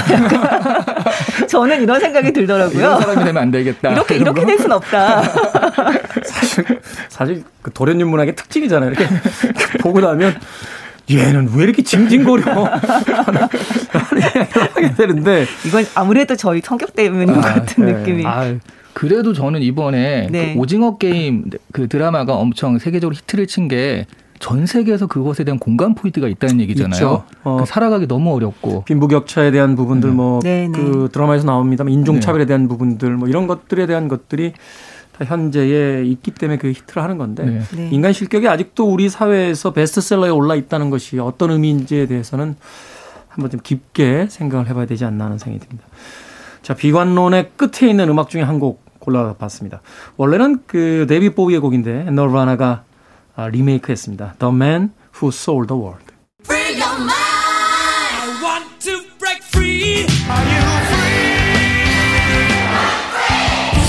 저는 1.50 1.82
이런 1.82 2.00
생각이 2.00 2.28
이런 2.28 2.34
들더라고요. 2.34 3.00
사람이 3.00 3.26
되면 3.26 3.38
안 3.42 3.50
되겠다. 3.50 3.94
이렇게 3.94 4.14
이런 4.16 4.28
이렇게 4.28 4.42
거. 4.42 4.48
될순 4.48 4.72
없다. 4.72 5.24
사실 6.24 6.66
사실 7.10 7.44
그 7.64 7.72
도련님 7.74 8.08
문학의 8.08 8.36
특징이잖아요. 8.36 8.92
이렇게 8.92 9.08
보고 9.82 10.02
나면 10.02 10.36
얘는 11.10 11.50
왜 11.56 11.64
이렇게 11.64 11.82
징징거려 11.82 12.44
하게 14.76 14.94
되는데 14.96 15.48
이건 15.66 15.84
아무래도 15.96 16.36
저희 16.36 16.62
성격 16.64 16.94
때문인 16.96 17.34
것 17.34 17.42
같은 17.42 17.86
네. 17.88 17.94
느낌이. 17.94 18.24
아, 18.28 18.54
그래도 18.94 19.34
저는 19.34 19.64
이번에 19.64 20.28
네. 20.30 20.54
그 20.54 20.60
오징어 20.60 20.98
게임 21.00 21.46
그 21.74 21.88
드라마가 21.88 22.34
엄청 22.36 22.78
세계적으로 22.78 23.16
히트를 23.16 23.48
친 23.48 23.68
게 23.68 24.06
전 24.42 24.66
세계에서 24.66 25.08
그것에 25.08 25.44
대한 25.44 25.60
공감 25.60 25.94
포인트가 25.96 26.28
있다는 26.28 26.60
얘기잖아요. 26.62 27.24
어. 27.44 27.58
그 27.60 27.66
살아가기 27.66 28.08
너무 28.08 28.34
어렵고. 28.34 28.84
빈부격차에 28.86 29.52
대한 29.52 29.76
부분들 29.76 30.10
네. 30.10 30.16
뭐그 30.16 30.46
네, 30.46 30.68
네. 30.68 31.08
드라마에서 31.12 31.46
나옵니다만 31.46 31.94
인종차별에 31.94 32.46
대한 32.46 32.68
부분들 32.68 33.12
뭐 33.12 33.28
이런 33.30 33.46
것들에 33.48 33.86
대한 33.86 34.08
것들이 34.08 34.54
다 35.12 35.26
현재에 35.26 36.04
있기 36.06 36.32
때문에 36.32 36.58
그 36.58 36.70
히트를 36.72 37.04
하는 37.04 37.18
건데 37.20 37.46
네. 37.46 37.62
네. 37.76 37.90
인간 37.92 38.14
실격이 38.14 38.48
아직도 38.48 38.92
우리 38.92 39.10
사회에서 39.10 39.74
베스트셀러에 39.74 40.30
올라 40.32 40.56
있다는 40.56 40.90
것이 40.90 41.20
어떤 41.20 41.52
의미인지에 41.52 42.08
대해서는 42.08 42.56
한번 43.28 43.52
좀 43.52 43.60
깊게 43.64 44.28
생각을 44.30 44.68
해봐야 44.68 44.88
되지 44.88 45.06
않나 45.06 45.26
하는 45.26 45.38
생각이 45.38 45.66
듭니다. 45.66 45.88
자, 46.64 46.74
비관론의 46.76 47.52
끝에 47.56 47.90
있는 47.90 48.10
음악 48.10 48.30
중에 48.30 48.42
한 48.42 48.60
곡 48.60 48.84
골라봤습니다. 49.02 49.82
원래는 50.18 50.60
그 50.68 51.06
데이비 51.10 51.32
보이의 51.32 51.60
곡인데 51.60 52.04
너르바나가 52.12 52.66
아, 52.68 52.91
리메이크했습니다. 53.50 54.36
The 54.40 54.54
Man 54.54 54.92
Who 55.22 55.30
Sold 55.34 55.68
the 55.68 55.82
World. 55.82 56.06
Free 56.44 56.76
your 56.80 56.98
mind. 57.00 57.12
I 57.14 58.44
want 58.44 58.68
to 58.82 59.02
break 59.20 59.44
free. 59.44 60.06
Are 60.30 60.46
you 60.46 60.62
free? 60.90 61.32
You're 62.32 62.68
riding 63.14 63.82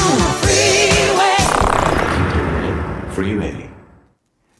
on 0.00 0.16
the 0.18 0.32
freeway. 0.42 1.36
Freeway. 3.12 3.66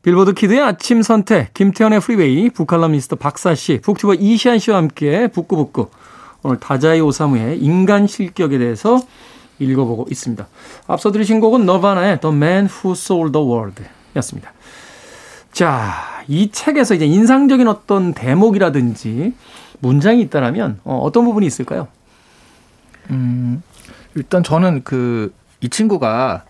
빌보드 0.03 0.35
키드의 0.35 0.61
아침 0.61 1.03
선택, 1.03 1.53
김태훈의 1.55 2.01
프리웨이, 2.01 2.51
북칼럼니스트 2.51 3.17
박사 3.17 3.55
씨, 3.57 3.81
북튜버 3.81 4.15
이시안 4.15 4.59
씨와 4.61 4.77
함께 4.77 5.27
북구북구 5.29 5.89
오늘 6.45 6.61
다자이 6.61 7.01
오사무의 7.01 7.59
인간 7.59 8.07
실격에 8.07 8.59
대해서 8.59 9.01
읽어보고 9.59 10.07
있습니다. 10.11 10.47
앞서 10.87 11.13
들으신 11.13 11.41
곡은 11.41 11.67
너바나의 11.67 12.21
The 12.21 12.35
Man 12.35 12.69
Who 12.69 12.93
Sold 12.93 13.33
the 13.33 13.47
World 13.47 13.83
였습니다. 14.17 14.53
자, 15.53 16.23
이 16.29 16.51
책에서 16.51 16.95
이제 16.95 17.07
인상적인 17.07 17.67
어떤 17.69 18.13
대목이라든지 18.13 19.33
문장이 19.81 20.21
있다라면 20.23 20.81
어, 20.85 20.99
어떤 20.99 21.25
부분이 21.25 21.47
있을까요? 21.47 21.89
음, 23.11 23.63
일단 24.15 24.43
저는 24.43 24.85
그 24.85 25.33
이 25.61 25.69
친구가 25.69 26.45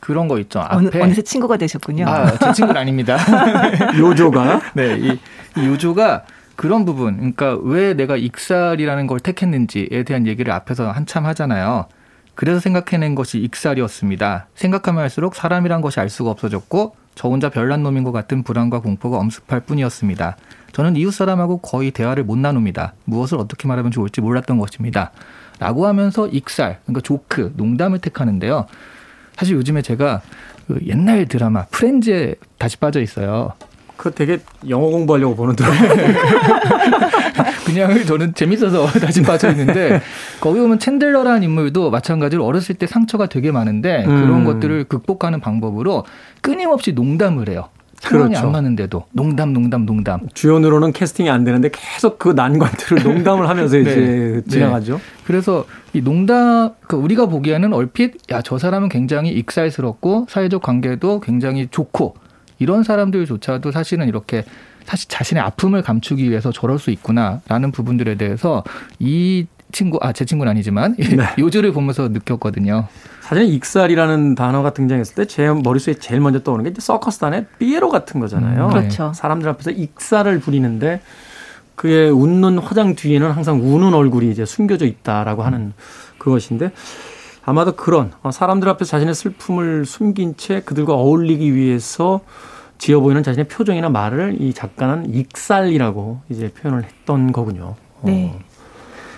그런 0.00 0.28
거 0.28 0.38
있죠. 0.40 0.62
어느, 0.70 0.88
앞에 0.88 1.02
어느 1.02 1.14
새 1.14 1.22
친구가 1.22 1.56
되셨군요. 1.56 2.06
아, 2.06 2.38
제 2.38 2.52
친구는 2.52 2.80
아닙니다. 2.80 3.16
요조가 3.98 4.60
네, 4.74 4.98
이, 4.98 5.18
이 5.56 5.66
요조가 5.66 6.24
그런 6.56 6.84
부분, 6.84 7.16
그러니까 7.16 7.56
왜 7.62 7.94
내가 7.94 8.16
익살이라는 8.16 9.06
걸 9.06 9.20
택했는지에 9.20 10.02
대한 10.04 10.26
얘기를 10.26 10.52
앞에서 10.52 10.90
한참 10.90 11.26
하잖아요. 11.26 11.86
그래서 12.40 12.58
생각해낸 12.58 13.14
것이 13.14 13.38
익살이었습니다. 13.38 14.46
생각하면 14.54 15.02
할수록 15.02 15.34
사람이란 15.34 15.82
것이 15.82 16.00
알 16.00 16.08
수가 16.08 16.30
없어졌고 16.30 16.96
저 17.14 17.28
혼자 17.28 17.50
별난 17.50 17.82
놈인 17.82 18.02
것 18.02 18.12
같은 18.12 18.42
불안과 18.44 18.80
공포가 18.80 19.18
엄습할 19.18 19.60
뿐이었습니다. 19.60 20.38
저는 20.72 20.96
이웃 20.96 21.10
사람하고 21.10 21.58
거의 21.58 21.90
대화를 21.90 22.24
못 22.24 22.38
나눕니다. 22.38 22.94
무엇을 23.04 23.36
어떻게 23.36 23.68
말하면 23.68 23.92
좋을지 23.92 24.22
몰랐던 24.22 24.56
것입니다. 24.56 25.12
라고 25.58 25.86
하면서 25.86 26.28
익살, 26.28 26.78
그러니까 26.84 27.02
조크, 27.02 27.52
농담을 27.58 27.98
택하는데요. 27.98 28.64
사실 29.36 29.56
요즘에 29.56 29.82
제가 29.82 30.22
그 30.66 30.80
옛날 30.86 31.26
드라마 31.26 31.66
프렌즈에 31.66 32.36
다시 32.56 32.78
빠져 32.78 33.02
있어요. 33.02 33.52
그 33.98 34.12
되게 34.12 34.38
영어 34.66 34.86
공부하려고 34.86 35.36
보는 35.36 35.56
드라마. 35.56 35.76
그냥 37.72 38.04
저는 38.04 38.34
재밌어서 38.34 38.86
다시 39.00 39.22
빠져 39.22 39.50
있는데 39.50 40.00
거기 40.40 40.60
보면 40.60 40.78
챈들러라는 40.78 41.42
인물도 41.42 41.90
마찬가지로 41.90 42.44
어렸을 42.44 42.74
때 42.74 42.86
상처가 42.86 43.26
되게 43.26 43.50
많은데 43.52 44.04
음. 44.06 44.22
그런 44.22 44.44
것들을 44.44 44.84
극복하는 44.84 45.40
방법으로 45.40 46.04
끊임없이 46.40 46.92
농담을 46.92 47.48
해요. 47.48 47.68
상황이 48.00 48.30
그렇죠. 48.30 48.46
안 48.46 48.52
맞는데도 48.52 49.04
농담 49.12 49.52
농담 49.52 49.84
농담. 49.84 50.20
주연으로는 50.32 50.92
캐스팅이 50.92 51.28
안 51.28 51.44
되는데 51.44 51.68
계속 51.70 52.18
그 52.18 52.30
난관들을 52.30 53.02
농담을 53.02 53.46
하면서 53.46 53.76
네. 53.76 53.82
이제 53.82 54.42
지나가죠. 54.48 54.98
그래서 55.26 55.66
이 55.92 56.00
농담 56.00 56.70
그 56.86 56.96
우리가 56.96 57.26
보기에는 57.26 57.74
얼핏 57.74 58.14
야 58.32 58.40
저 58.42 58.56
사람은 58.56 58.88
굉장히 58.88 59.32
익살스럽고 59.32 60.26
사회적 60.30 60.62
관계도 60.62 61.20
굉장히 61.20 61.68
좋고 61.70 62.14
이런 62.58 62.82
사람들조차도 62.84 63.70
사실은 63.70 64.08
이렇게 64.08 64.44
사실 64.84 65.08
자신의 65.08 65.42
아픔을 65.42 65.82
감추기 65.82 66.28
위해서 66.30 66.50
저럴 66.52 66.78
수 66.78 66.90
있구나라는 66.90 67.72
부분들에 67.72 68.16
대해서 68.16 68.64
이 68.98 69.46
친구 69.72 69.98
아 70.02 70.12
제 70.12 70.24
친구는 70.24 70.50
아니지만 70.50 70.96
네. 70.96 71.16
요주를 71.38 71.72
보면서 71.72 72.08
느꼈거든요. 72.08 72.88
사실 73.20 73.44
익살이라는 73.54 74.34
단어가 74.34 74.72
등장했을 74.72 75.14
때 75.14 75.24
제 75.26 75.48
머릿속에 75.48 75.94
제일 75.98 76.20
먼저 76.20 76.42
떠오르는 76.42 76.64
게 76.64 76.70
이제 76.72 76.80
서커스단의 76.80 77.46
삐에로 77.58 77.88
같은 77.88 78.18
거잖아요. 78.20 78.66
음, 78.66 78.70
그렇죠. 78.70 79.12
사람들 79.14 79.48
앞에서 79.50 79.70
익살을 79.70 80.40
부리는데 80.40 81.00
그의 81.76 82.10
웃는 82.10 82.58
화장 82.58 82.94
뒤에는 82.96 83.30
항상 83.30 83.60
우는 83.62 83.94
얼굴이 83.94 84.28
이제 84.30 84.44
숨겨져 84.44 84.84
있다라고 84.86 85.42
하는 85.44 85.72
그것인데 86.18 86.72
아마도 87.44 87.72
그런 87.76 88.10
어, 88.22 88.30
사람들 88.32 88.68
앞에서 88.68 88.90
자신의 88.90 89.14
슬픔을 89.14 89.86
숨긴 89.86 90.36
채 90.36 90.60
그들과 90.60 90.94
어울리기 90.94 91.54
위해서 91.54 92.20
지어 92.80 93.00
보이는 93.00 93.22
자신의 93.22 93.46
표정이나 93.46 93.90
말을 93.90 94.40
이 94.40 94.54
작가는 94.54 95.14
익살이라고 95.14 96.20
이제 96.30 96.50
표현을 96.50 96.84
했던 96.84 97.30
거군요. 97.30 97.74
어. 97.96 98.02
네. 98.04 98.34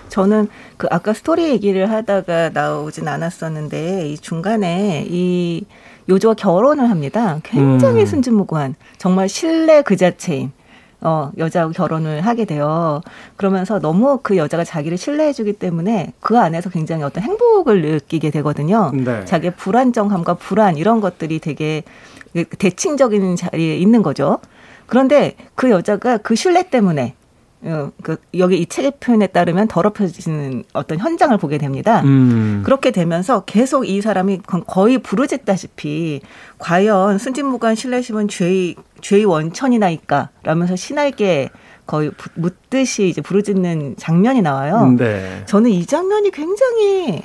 저는 0.09 0.49
그 0.75 0.87
아까 0.91 1.13
스토리 1.13 1.49
얘기를 1.49 1.89
하다가 1.89 2.49
나오진 2.49 3.07
않았었는데 3.07 4.09
이 4.09 4.17
중간에 4.17 5.05
이 5.07 5.63
요조와 6.09 6.35
결혼을 6.35 6.89
합니다. 6.89 7.39
굉장히 7.43 8.01
음. 8.01 8.05
순진무구한 8.05 8.75
정말 8.97 9.29
신뢰 9.29 9.81
그 9.81 9.95
자체인 9.95 10.51
어 10.99 11.31
여자하고 11.37 11.71
결혼을 11.71 12.21
하게 12.21 12.43
돼요. 12.43 13.01
그러면서 13.37 13.79
너무 13.79 14.19
그 14.21 14.35
여자가 14.35 14.65
자기를 14.65 14.97
신뢰해주기 14.97 15.53
때문에 15.53 16.13
그 16.19 16.37
안에서 16.37 16.69
굉장히 16.69 17.03
어떤 17.03 17.23
행복을 17.23 17.81
느끼게 17.81 18.29
되거든요. 18.29 18.91
네. 18.93 19.23
자기의 19.23 19.55
불안정함과 19.55 20.33
불안 20.35 20.77
이런 20.77 20.99
것들이 20.99 21.39
되게 21.39 21.83
대칭적인 22.57 23.35
자리에 23.35 23.77
있는 23.77 24.01
거죠. 24.01 24.39
그런데 24.87 25.35
그 25.55 25.69
여자가 25.69 26.17
그 26.17 26.35
신뢰 26.35 26.69
때문에 26.69 27.15
어, 27.65 27.91
그 28.01 28.17
여기 28.37 28.57
이 28.59 28.65
책의 28.65 28.93
표현에 28.99 29.27
따르면 29.27 29.69
더럽혀지는 29.69 30.65
어떤 30.73 30.99
현장을 30.99 31.37
보게 31.37 31.57
됩니다. 31.57 32.01
음. 32.03 32.61
그렇게 32.65 32.91
되면서 32.91 33.45
계속 33.45 33.87
이 33.87 34.01
사람이 34.01 34.41
거의 34.67 34.97
부르짖다시피 34.97 36.19
과연 36.57 37.17
순진무구한 37.19 37.75
신뢰심은 37.75 38.27
죄의 38.27 38.75
죄의 38.99 39.23
원천이나이까 39.25 40.29
라면서 40.43 40.75
신에게 40.75 41.49
거의 41.85 42.11
부- 42.11 42.29
묻듯이 42.35 43.07
이제 43.07 43.21
부르짖는 43.21 43.95
장면이 43.97 44.41
나와요. 44.41 44.93
네. 44.97 45.43
저는 45.45 45.69
이 45.71 45.85
장면이 45.85 46.31
굉장히 46.31 47.21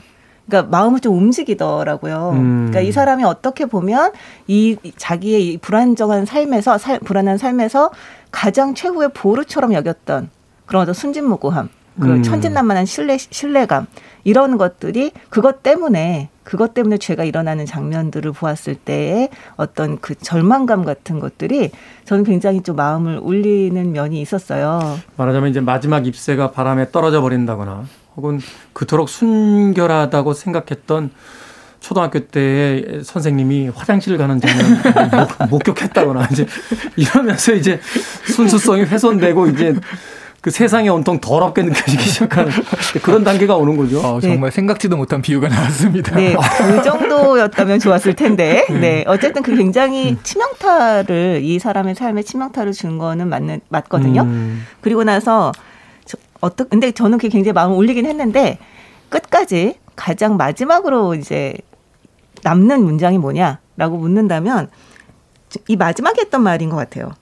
그러니까 0.49 0.71
마음을 0.71 1.01
좀 1.01 1.17
움직이더라고요. 1.17 2.31
음. 2.35 2.67
그러니까 2.69 2.81
이 2.81 2.91
사람이 2.91 3.23
어떻게 3.25 3.67
보면 3.67 4.13
이 4.47 4.77
자기의 4.97 5.47
이 5.47 5.59
불안정한 5.59 6.25
삶에서 6.25 6.79
살, 6.79 6.99
불안한 7.01 7.39
삶에서 7.39 7.91
가장 8.31 8.75
최후의 8.75 9.11
보루처럼 9.15 9.75
여겼던 9.75 10.31
그런 10.67 10.83
어떤 10.83 10.95
순진무구함, 10.95 11.69
그 12.01 12.09
음. 12.09 12.23
천진난만한 12.23 12.87
신뢰 12.87 13.19
신뢰감 13.19 13.87
이런 14.25 14.59
것들이 14.59 15.13
그것 15.31 15.63
때문에 15.63 16.29
그것 16.45 16.73
때문에 16.73 16.97
죄가 16.97 17.25
일어나는 17.25 17.67
장면들을 17.67 18.33
보았을 18.33 18.75
때의 18.75 19.29
어떤 19.57 20.01
그 20.01 20.15
절망감 20.15 20.85
같은 20.85 21.21
것들이 21.21 21.71
저는 22.05 22.25
굉장히 22.25 22.63
좀 22.63 22.77
마음을 22.77 23.19
울리는 23.19 23.93
면이 23.93 24.21
있었어요. 24.21 24.99
말하자면 25.17 25.51
이제 25.51 25.61
마지막 25.61 26.07
ip새가 26.07 26.53
바람에 26.53 26.91
떨어져 26.91 27.21
버린다거나 27.21 27.85
혹은 28.19 28.41
그토록 28.73 29.09
순결하다고 29.09 30.35
생각했던 30.35 31.11
초등학교 31.79 32.19
때의 32.19 33.03
선생님이 33.05 33.69
화장실 33.69 34.19
가는 34.19 34.41
장면 34.41 34.83
목, 35.49 35.51
목격했다거나 35.51 36.29
이제 36.33 36.45
이러면서 36.97 37.53
이제 37.55 37.81
순수성이 38.27 38.83
훼손되고 38.83 39.47
이제 39.47 39.77
그 40.41 40.51
세상이 40.51 40.89
온통 40.89 41.21
더럽게 41.21 41.63
느껴지기 41.63 42.03
시작하는 42.03 42.51
그런 43.03 43.23
단계가 43.23 43.57
오는 43.57 43.77
거죠. 43.77 44.01
어, 44.01 44.21
네. 44.21 44.29
정말 44.29 44.51
생각지도 44.51 44.97
못한 44.97 45.23
비유가 45.23 45.49
나왔습니다. 45.49 46.17
네, 46.17 46.35
그 46.59 46.83
정도였다면 46.83 47.79
좋았을 47.79 48.15
텐데. 48.15 48.67
네, 48.69 49.05
어쨌든 49.07 49.43
그 49.43 49.55
굉장히 49.57 50.17
치명타를 50.25 51.41
이 51.45 51.61
사람의 51.61 51.95
삶에 51.95 52.23
치명타를 52.23 52.73
준 52.73 52.99
거는 52.99 53.29
맞는 53.29 53.61
맞거든요. 53.69 54.23
음, 54.23 54.65
그리고 54.81 55.05
나서 55.05 55.53
저, 55.53 55.68
어떤 56.41 56.69
근데 56.69 56.93
저는 56.93 57.19
그게 57.19 57.29
굉장히 57.29 57.53
마음을 57.53 57.77
울리긴 57.77 58.07
했는데 58.07 58.59
끝까지 59.09 59.79
가장 59.97 60.37
마지막으로 60.37 61.15
이제 61.15 61.55
남는 62.43 62.85
문장이 62.85 63.19
뭐냐라고 63.19 63.97
묻는다면 63.97 64.71
이 65.67 65.77
마지막에 65.77 66.23
했던 66.23 66.43
말인 66.43 66.69
것 66.69 66.77
같아요. 66.77 67.13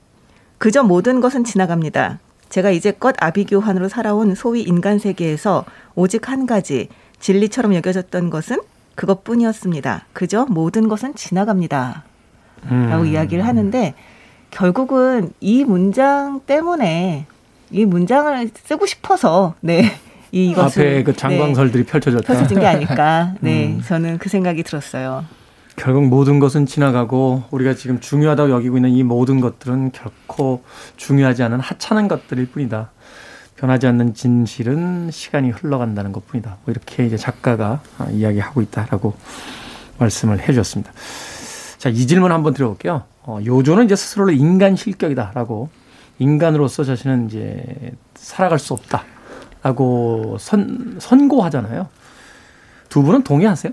그저 0.59 0.83
모든 0.83 1.21
것은 1.21 1.45
지나갑니다. 1.45 2.19
제가 2.49 2.71
이제껏 2.71 3.15
아비규환으로 3.19 3.89
살아온 3.89 4.35
소위 4.35 4.63
인간 4.63 4.99
세계에서 4.99 5.65
오직 5.95 6.29
한 6.29 6.47
가지 6.47 6.89
진리처럼 7.21 7.75
여겨졌던 7.75 8.31
것은 8.31 8.61
그것뿐이었습니다. 8.95 10.07
그저 10.13 10.47
모든 10.49 10.89
것은 10.89 11.15
지나갑니다. 11.15 12.05
음. 12.71 12.89
라고 12.91 13.05
이야기를 13.05 13.47
하는데 13.47 13.95
결국은 14.51 15.33
이 15.41 15.65
문장 15.65 16.41
때문에 16.47 17.27
이 17.71 17.85
문장을 17.85 18.51
쓰고 18.55 18.87
싶어서 18.87 19.55
네. 19.61 19.93
이 20.33 20.51
이것을 20.51 20.83
앞에 20.83 21.03
그 21.03 21.17
장광설들이 21.17 21.85
네, 21.85 21.91
펼쳐졌다. 21.91 22.27
펼쳐진 22.27 22.61
게 22.61 22.67
아닐까. 22.67 23.35
네. 23.41 23.67
음. 23.67 23.83
저는 23.87 24.19
그 24.19 24.29
생각이 24.29 24.63
들었어요. 24.63 25.25
결국 25.77 26.07
모든 26.07 26.39
것은 26.39 26.67
지나가고 26.67 27.45
우리가 27.51 27.75
지금 27.75 28.01
중요하다고 28.01 28.51
여기고 28.51 28.79
있는 28.79 28.91
이 28.91 29.03
모든 29.03 29.41
것들은 29.41 29.93
결코 29.93 30.63
중요하지 30.97 31.43
않은 31.43 31.61
하찮은 31.61 32.09
것들일 32.09 32.47
뿐이다. 32.51 32.91
변하지 33.57 33.87
않는 33.87 34.15
진실은 34.15 35.11
시간이 35.11 35.51
흘러간다는 35.51 36.13
것 36.13 36.27
뿐이다. 36.27 36.59
뭐 36.65 36.73
이렇게 36.73 37.07
이제 37.07 37.17
작가가 37.17 37.81
아, 37.99 38.07
이야기하고 38.11 38.63
있다라고 38.63 39.15
말씀을 39.99 40.41
해 40.41 40.47
주셨습니다. 40.47 40.93
자, 41.79 41.89
이 41.89 42.07
질문 42.07 42.33
한번 42.33 42.55
드려볼게요. 42.55 43.05
어, 43.23 43.39
요조는 43.45 43.85
이제 43.87 43.97
스스로를 43.97 44.35
인간 44.35 44.77
실격이다라고 44.77 45.69
인간으로서 46.19 46.85
자신은 46.85 47.27
이제 47.27 47.63
살아갈 48.15 48.59
수 48.59 48.75
없다라고 48.75 50.37
선, 50.39 50.97
선고하잖아요. 50.99 51.89
두 52.89 53.03
분은 53.03 53.23
동의하세요? 53.23 53.73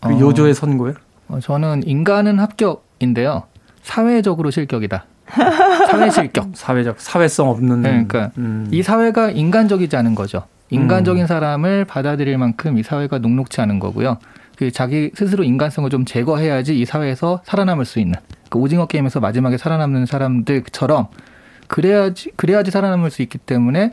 그 0.00 0.08
어. 0.08 0.18
요조의 0.20 0.54
선고에? 0.54 0.94
어, 1.28 1.40
저는 1.40 1.82
인간은 1.86 2.38
합격인데요. 2.38 3.44
사회적으로 3.82 4.50
실격이다. 4.50 5.04
사회 5.90 6.10
실격. 6.10 6.48
사회적 6.54 7.00
사회성 7.00 7.48
없는 7.50 7.82
네, 7.82 7.88
그러니까 7.90 8.30
음. 8.38 8.68
이 8.70 8.82
사회가 8.82 9.30
인간적이지 9.30 9.96
않은 9.96 10.14
거죠. 10.14 10.44
인간적인 10.70 11.26
사람을 11.26 11.84
받아들일 11.84 12.38
만큼 12.38 12.78
이 12.78 12.82
사회가 12.82 13.18
녹록치 13.18 13.60
않은 13.60 13.78
거고요. 13.78 14.18
그 14.56 14.70
자기 14.70 15.10
스스로 15.14 15.44
인간성을 15.44 15.88
좀 15.90 16.04
제거해야지 16.04 16.78
이 16.78 16.84
사회에서 16.84 17.42
살아남을 17.44 17.84
수 17.84 18.00
있는 18.00 18.18
그 18.48 18.58
오징어 18.58 18.86
게임에서 18.86 19.20
마지막에 19.20 19.58
살아남는 19.58 20.06
사람들처럼 20.06 21.08
그래야지 21.68 22.32
그래야지 22.36 22.70
살아남을 22.70 23.10
수 23.10 23.22
있기 23.22 23.38
때문에 23.38 23.92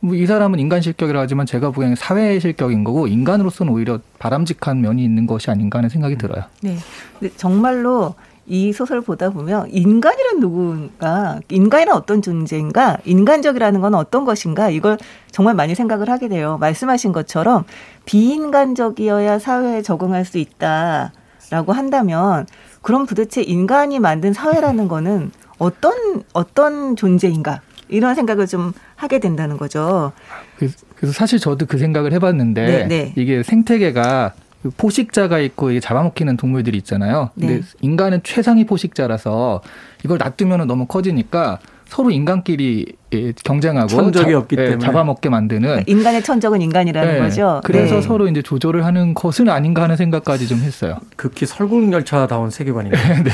뭐 0.00 0.16
이 0.16 0.26
사람은 0.26 0.58
인간 0.58 0.80
실격이라 0.80 1.20
하지만 1.20 1.46
제가 1.46 1.70
보기에는 1.70 1.94
사회 1.94 2.38
실격인 2.40 2.82
거고 2.82 3.06
인간으로서는 3.06 3.72
오히려 3.72 4.00
바람직한 4.18 4.80
면이 4.80 5.04
있는 5.04 5.28
것이 5.28 5.48
아닌가 5.50 5.78
하는 5.78 5.88
생각이 5.88 6.16
들어요. 6.18 6.42
네. 6.60 6.76
정말로 7.36 8.16
이 8.44 8.72
소설을 8.72 9.02
보다 9.02 9.30
보면 9.30 9.68
인간이란 9.70 10.40
누군가, 10.40 11.38
인간이란 11.48 11.94
어떤 11.94 12.20
존재인가, 12.20 12.98
인간적이라는 13.04 13.80
건 13.80 13.94
어떤 13.94 14.24
것인가, 14.24 14.70
이걸 14.70 14.98
정말 15.30 15.54
많이 15.54 15.76
생각을 15.76 16.10
하게 16.10 16.26
돼요. 16.28 16.58
말씀하신 16.60 17.12
것처럼 17.12 17.64
비인간적이어야 18.04 19.38
사회에 19.38 19.82
적응할 19.82 20.24
수 20.24 20.38
있다라고 20.38 21.72
한다면, 21.72 22.46
그럼 22.82 23.06
도대체 23.06 23.42
인간이 23.42 24.00
만든 24.00 24.32
사회라는 24.32 24.88
거는 24.88 25.30
어떤, 25.58 26.22
어떤 26.32 26.96
존재인가, 26.96 27.60
이런 27.88 28.14
생각을 28.14 28.46
좀 28.46 28.72
하게 28.96 29.18
된다는 29.18 29.56
거죠. 29.58 30.12
그래서- 30.56 30.76
사실 31.12 31.38
저도 31.38 31.66
그 31.66 31.78
생각을 31.78 32.12
해봤는데 32.12 32.64
네, 32.64 32.86
네. 32.86 33.12
이게 33.16 33.42
생태계가 33.42 34.32
그 34.62 34.70
포식자가 34.70 35.40
있고 35.40 35.72
이게 35.72 35.80
잡아먹히는 35.80 36.36
동물들이 36.36 36.78
있잖아요. 36.78 37.30
근데 37.34 37.56
네. 37.56 37.62
인간은 37.80 38.20
최상위 38.22 38.64
포식자라서 38.66 39.60
이걸 40.04 40.18
놔두면 40.18 40.66
너무 40.68 40.86
커지니까 40.86 41.58
서로 41.92 42.10
인간끼리 42.10 42.86
예, 43.12 43.32
경쟁하고 43.44 43.88
천적이 43.88 44.32
없기 44.32 44.56
예, 44.58 44.64
때문에. 44.64 44.78
잡아먹게 44.78 45.28
만드는 45.28 45.84
인간의 45.86 46.22
천적은 46.22 46.62
인간이라는 46.62 47.16
예, 47.16 47.18
거죠. 47.18 47.60
그래서 47.64 47.96
네. 47.96 48.00
서로 48.00 48.28
이제 48.28 48.40
조절을 48.40 48.86
하는 48.86 49.12
것은 49.12 49.50
아닌가 49.50 49.82
하는 49.82 49.96
생각까지 49.96 50.48
좀 50.48 50.60
했어요. 50.60 50.96
극히 51.16 51.44
설국열차다운 51.44 52.48
세계관이네요. 52.48 52.96
네. 53.24 53.30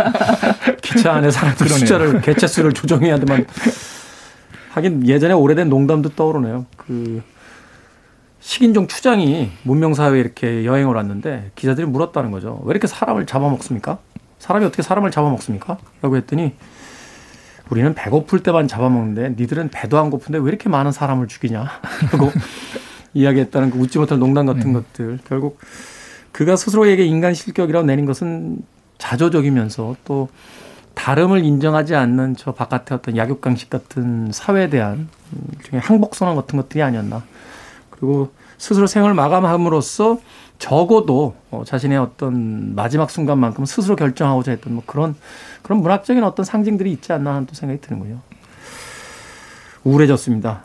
기차 0.80 1.12
안에 1.12 1.30
사람들 1.30 1.66
그러네요. 1.66 1.78
숫자를 1.80 2.20
개체 2.22 2.46
수를 2.46 2.72
조정해야 2.72 3.18
되만 3.18 3.44
하긴 4.70 5.06
예전에 5.06 5.34
오래된 5.34 5.68
농담도 5.68 6.08
떠오르네요. 6.16 6.64
그 6.78 7.20
식인종 8.40 8.86
추장이 8.86 9.50
문명 9.64 9.92
사회에 9.92 10.18
이렇게 10.18 10.64
여행을 10.64 10.94
왔는데 10.94 11.50
기자들이 11.56 11.86
물었다는 11.88 12.30
거죠. 12.30 12.62
왜 12.64 12.70
이렇게 12.70 12.86
사람을 12.86 13.26
잡아먹습니까? 13.26 13.98
사람이 14.38 14.64
어떻게 14.64 14.82
사람을 14.82 15.10
잡아먹습니까? 15.10 15.76
라고 16.00 16.16
했더니 16.16 16.54
우리는 17.72 17.94
배고플 17.94 18.40
때만 18.40 18.68
잡아먹는데 18.68 19.34
니들은 19.38 19.70
배도 19.70 19.98
안 19.98 20.10
고픈데 20.10 20.40
왜 20.40 20.48
이렇게 20.50 20.68
많은 20.68 20.92
사람을 20.92 21.26
죽이냐? 21.26 21.62
하고 22.10 22.30
이야기했다는 23.14 23.70
그 23.70 23.78
웃지 23.78 23.98
못할 23.98 24.18
농담 24.18 24.44
같은 24.44 24.74
것들 24.74 25.20
결국 25.26 25.58
그가 26.32 26.54
스스로에게 26.54 27.06
인간 27.06 27.32
실격이라고 27.32 27.86
내린 27.86 28.04
것은 28.04 28.58
자조적이면서 28.98 29.96
또 30.04 30.28
다름을 30.92 31.46
인정하지 31.46 31.94
않는 31.94 32.36
저 32.36 32.52
바깥의 32.52 32.98
어떤 32.98 33.16
약육강식 33.16 33.70
같은 33.70 34.30
사회에 34.32 34.68
대한 34.68 35.08
음, 35.32 35.42
일종의 35.56 35.80
항복선언 35.80 36.36
같은 36.36 36.58
것들이 36.58 36.82
아니었나. 36.82 37.24
그리고 37.88 38.32
스스로 38.58 38.86
생을 38.86 39.14
마감함으로써 39.14 40.18
적어도 40.62 41.34
어, 41.50 41.64
자신의 41.66 41.98
어떤 41.98 42.76
마지막 42.76 43.10
순간만큼 43.10 43.64
스스로 43.64 43.96
결정하고자 43.96 44.52
했던 44.52 44.74
뭐 44.74 44.84
그런 44.86 45.16
그런 45.62 45.80
문학적인 45.82 46.22
어떤 46.22 46.44
상징들이 46.44 46.92
있지 46.92 47.12
않나 47.12 47.30
하는 47.30 47.46
또 47.46 47.54
생각이 47.54 47.80
드는군요. 47.80 48.20
우울해졌습니다. 49.82 50.62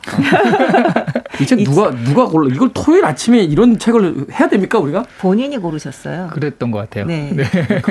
이 1.41 1.45
책 1.48 1.64
누가 1.64 1.89
누가 2.06 2.26
골라 2.28 2.54
이걸 2.54 2.70
토요일 2.76 3.06
아침에 3.06 3.39
이런 3.39 3.80
책을 3.80 4.28
해야 4.32 4.48
됩니까 4.48 4.78
우리가? 4.78 5.04
본인이 5.18 5.58
고르셨어요. 5.58 6.28
그랬던 6.32 6.70
것 6.70 6.78
같아요. 6.78 7.06
네. 7.06 7.36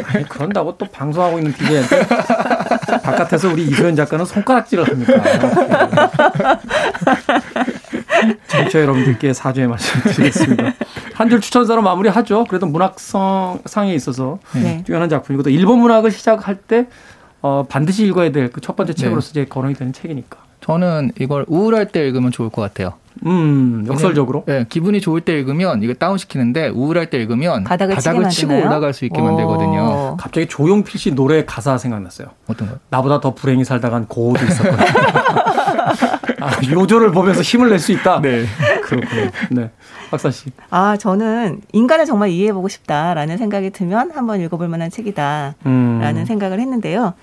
아니, 0.05 0.29
그런다고 0.29 0.79
또 0.79 0.87
방송하고 0.87 1.39
있는 1.39 1.53
DJ한테 1.55 2.07
바깥에서 3.03 3.53
우리 3.53 3.65
이소연 3.65 3.97
작가는 3.97 4.25
손가락질을 4.25 4.89
합니까? 4.89 6.61
청취자 8.47 8.81
여러분들께 8.81 9.33
사죄의 9.33 9.67
말씀 9.67 10.01
드리겠습니다. 10.03 10.73
한 11.17 11.29
줄 11.31 11.41
추천사로 11.41 11.83
마무리하죠. 11.83 12.45
그래도 12.45 12.67
문학성 12.67 13.61
상에 13.64 13.95
있어서 13.95 14.39
네. 14.55 14.83
뛰어난 14.85 15.09
작품이고 15.09 15.43
또 15.43 15.51
일본 15.51 15.81
문학을 15.81 16.11
시작할 16.11 16.57
때 16.57 16.87
어, 17.43 17.64
반드시 17.69 18.05
읽어야 18.07 18.31
될 18.33 18.51
그 18.51 18.61
첫 18.61 18.77
번째 18.77 18.93
책으로서 18.95 19.31
이제 19.31 19.45
거론이 19.47 19.75
되는 19.75 19.93
책이니까. 19.93 20.39
저는 20.61 21.12
이걸 21.21 21.45
우울할 21.49 21.89
때 21.89 22.01
읽으면 22.07 22.33
좋을 22.33 22.49
것 22.51 22.61
같아요. 22.62 22.95
음, 23.25 23.87
역설적으로. 23.89 24.43
네, 24.47 24.67
기분이 24.69 25.01
좋을 25.01 25.21
때 25.23 25.33
읽으면 25.39 25.83
이거 25.83 25.95
다운 25.95 26.19
시키는데 26.19 26.69
우울할 26.69 27.09
때 27.09 27.17
읽으면 27.19 27.64
바닥을 27.64 27.97
치게 27.99 28.29
치고 28.29 28.49
만드나요? 28.53 28.67
올라갈 28.69 28.93
수 28.93 29.05
있게 29.07 29.23
만들거든요. 29.23 30.12
오. 30.12 30.17
갑자기 30.19 30.47
조용필 30.49 30.99
씨 31.01 31.14
노래 31.14 31.45
가사 31.47 31.79
생각났어요. 31.79 32.29
어떤 32.49 32.69
거? 32.69 32.75
나보다 32.91 33.21
더 33.21 33.35
불행히 33.35 33.64
살다간 33.64 34.07
고우도 34.07 34.45
있었거든요. 34.45 34.87
아, 36.41 36.51
요조를 36.70 37.12
보면서 37.12 37.43
힘을 37.43 37.68
낼 37.70 37.78
수 37.78 37.93
있다. 37.93 38.20
네. 38.20 38.45
그렇군요. 38.82 39.30
네. 39.51 39.70
박사 40.11 40.30
씨. 40.30 40.51
아, 40.70 40.97
저는 40.97 41.61
인간을 41.72 42.05
정말 42.07 42.30
이해해보고 42.30 42.68
싶다라는 42.68 43.39
생각이 43.39 43.70
들면 43.70 44.12
한번 44.12 44.41
읽어볼 44.41 44.68
만한 44.68 44.91
책이다. 44.91 45.55
음. 45.66 45.99
라는 46.01 46.24
생각을 46.24 46.61
했는데요. 46.61 47.14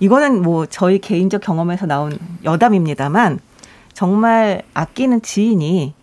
이거는 0.00 0.42
뭐 0.42 0.66
저희 0.66 0.98
개인적 1.00 1.40
경험에서 1.42 1.86
나온 1.86 2.16
여담입니다만 2.44 3.40
정말 3.94 4.62
아끼는 4.74 5.22
지인이 5.22 5.94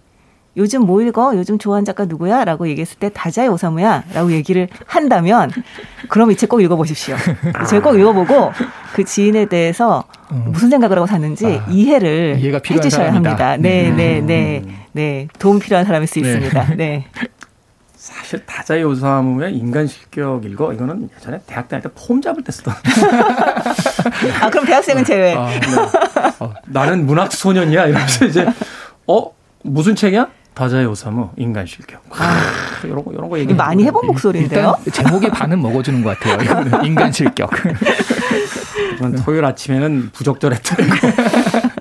요즘 0.58 0.86
뭐 0.86 1.02
읽어? 1.02 1.36
요즘 1.36 1.58
좋아하는 1.60 1.84
작가 1.86 2.06
누구야? 2.06 2.46
라고 2.46 2.68
얘기했을 2.70 2.98
때 2.98 3.10
다자의 3.10 3.50
오사무야 3.50 4.04
라고 4.14 4.32
얘기를 4.32 4.70
한다면 4.86 5.52
그럼 6.08 6.32
이 6.32 6.36
책 6.36 6.48
꼭 6.50 6.62
읽어보십시오. 6.62 7.16
제가 7.70 7.90
꼭 7.92 7.98
읽어보고 8.00 8.52
그 8.94 9.04
지인에 9.04 9.46
대해서 9.46 10.06
무슨 10.30 10.70
생각을 10.70 10.98
하고 10.98 11.08
사는지 11.08 11.46
아, 11.46 11.66
이해를 11.70 12.38
이해가 12.40 12.60
필요한 12.60 12.86
해주셔야 12.86 13.08
사람이다. 13.08 13.30
합니다. 13.30 13.58
네, 13.58 13.90
음. 13.90 13.98
네, 13.98 14.22
네, 14.22 14.64
네. 14.94 15.28
도움 15.40 15.60
필요한 15.60 15.86
사람일 15.86 16.08
수 16.08 16.22
네. 16.22 16.30
있습니다. 16.30 16.76
네. 16.78 17.06
사실 17.98 18.46
다자의 18.46 18.84
오사무의 18.84 19.56
인간 19.58 19.88
실격 19.88 20.46
읽어 20.46 20.72
이거는 20.74 21.10
예전에 21.18 21.40
대학 21.48 21.68
다닐 21.68 21.84
때 21.84 21.90
폼 21.96 22.22
잡을 22.22 22.44
때 22.44 22.52
쓰던 22.52 22.74
아, 24.42 24.50
그럼 24.50 24.66
대학생은 24.66 25.04
제외. 25.04 25.34
아, 25.36 25.50
어, 26.40 26.54
나는 26.68 27.06
문학 27.06 27.32
소년이야 27.34 27.88
이러면서 27.88 28.26
이제 28.26 28.46
어 29.08 29.32
무슨 29.64 29.96
책이야? 29.96 30.28
다자의 30.56 30.86
오사무 30.88 31.32
인간 31.36 31.66
실격. 31.66 32.02
아, 32.12 32.40
이런 32.86 33.04
거 33.04 33.12
이런 33.12 33.30
거 33.30 33.38
얘기 33.38 33.54
많이 33.54 33.84
해본 33.84 34.08
목소리인데요. 34.08 34.74
제목에 34.92 35.30
반은 35.30 35.62
먹어주는 35.62 36.02
것 36.02 36.18
같아요. 36.18 36.42
이거는 36.42 36.84
인간 36.86 37.12
실격. 37.12 37.52
토요일 39.26 39.44
아침에는 39.44 40.12
부적절했다는 40.14 40.90
거. 40.90 40.96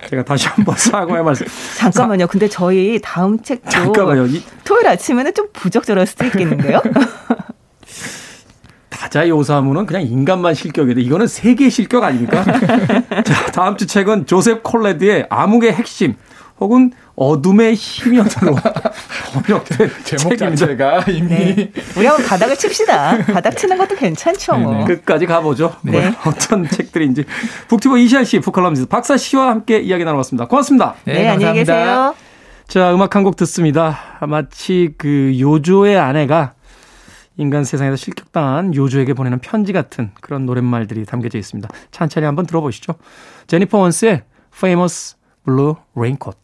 제가 0.09 0.23
다시 0.25 0.47
한번 0.49 0.75
사과의 0.77 1.23
말씀. 1.23 1.45
잠깐만요. 1.77 2.27
근데 2.27 2.49
저희 2.49 2.99
다음 3.01 3.41
책도 3.41 3.69
잠깐만요. 3.69 4.25
이 4.27 4.43
토요일 4.65 4.87
아침에는 4.89 5.33
좀 5.33 5.47
부적절할 5.53 6.05
수도 6.05 6.25
있겠는데요. 6.25 6.81
다자의 8.89 9.31
오사무는 9.31 9.85
그냥 9.85 10.01
인간만 10.01 10.53
실격인데 10.53 11.01
이거는 11.01 11.27
세계 11.27 11.69
실격 11.69 12.03
아닙니까? 12.03 12.43
자, 13.23 13.45
다음 13.53 13.77
주 13.77 13.87
책은 13.87 14.25
조셉 14.25 14.63
콜레드의 14.63 15.27
암흑의 15.29 15.71
핵심 15.73 16.15
혹은 16.59 16.91
어둠의 17.15 17.75
힘이었로 17.75 18.55
번역된 19.33 19.89
제목. 20.03 20.37
자체가 20.37 21.05
이미 21.07 21.27
네. 21.29 21.71
우리 21.97 22.05
한번 22.05 22.25
바닥을 22.25 22.55
칩시다. 22.57 23.25
바닥 23.25 23.55
치는 23.57 23.77
것도 23.77 23.95
괜찮죠, 23.95 24.57
뭐. 24.57 24.73
네네. 24.73 24.85
끝까지 24.85 25.25
가보죠. 25.25 25.75
네. 25.81 26.09
뭐 26.09 26.31
어떤 26.31 26.67
책들인지 26.69 27.23
북튜버 27.69 27.97
이시안 27.97 28.25
씨, 28.25 28.39
북컬럼니스트 28.39 28.89
박사 28.89 29.15
씨와 29.17 29.49
함께 29.49 29.79
이야기 29.79 30.03
나눠봤습니다. 30.03 30.47
고맙습니다. 30.47 30.95
네, 31.05 31.27
안녕히 31.29 31.59
계세요. 31.59 32.13
자, 32.67 32.93
음악 32.93 33.15
한 33.15 33.23
곡 33.23 33.35
듣습니다. 33.37 33.97
마치 34.27 34.93
그 34.97 35.35
요조의 35.39 35.97
아내가 35.97 36.53
인간 37.37 37.63
세상에서 37.63 37.95
실격당한 37.95 38.73
요조에게 38.75 39.13
보내는 39.13 39.39
편지 39.39 39.71
같은 39.73 40.11
그런 40.21 40.45
노랫말들이 40.45 41.05
담겨져 41.05 41.37
있습니다. 41.37 41.69
천천히 41.91 42.25
한번 42.25 42.45
들어보시죠. 42.45 42.93
제니퍼 43.47 43.77
원스의 43.77 44.23
Famous 44.55 45.15
Blue 45.45 45.75
Raincoat. 45.95 46.39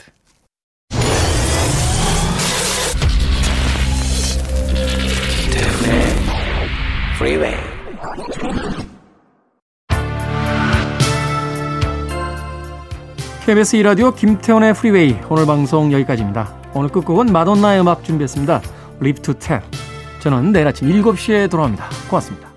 KBS 13.45 13.77
2라디오 13.77 14.15
김태훈의 14.15 14.73
프리웨이 14.73 15.17
오늘 15.29 15.45
방송 15.45 15.93
여기까지입니다. 15.93 16.51
오늘 16.73 16.89
끝곡은 16.89 17.31
마돈나의 17.31 17.81
음악 17.81 18.03
준비했습니다. 18.03 18.61
Live 19.01 19.21
to 19.21 19.35
Tell. 19.35 19.63
저는 20.19 20.51
내일 20.51 20.67
아침 20.67 20.87
7시에 20.89 21.47
돌아옵니다. 21.47 21.85
고맙습니다. 22.09 22.50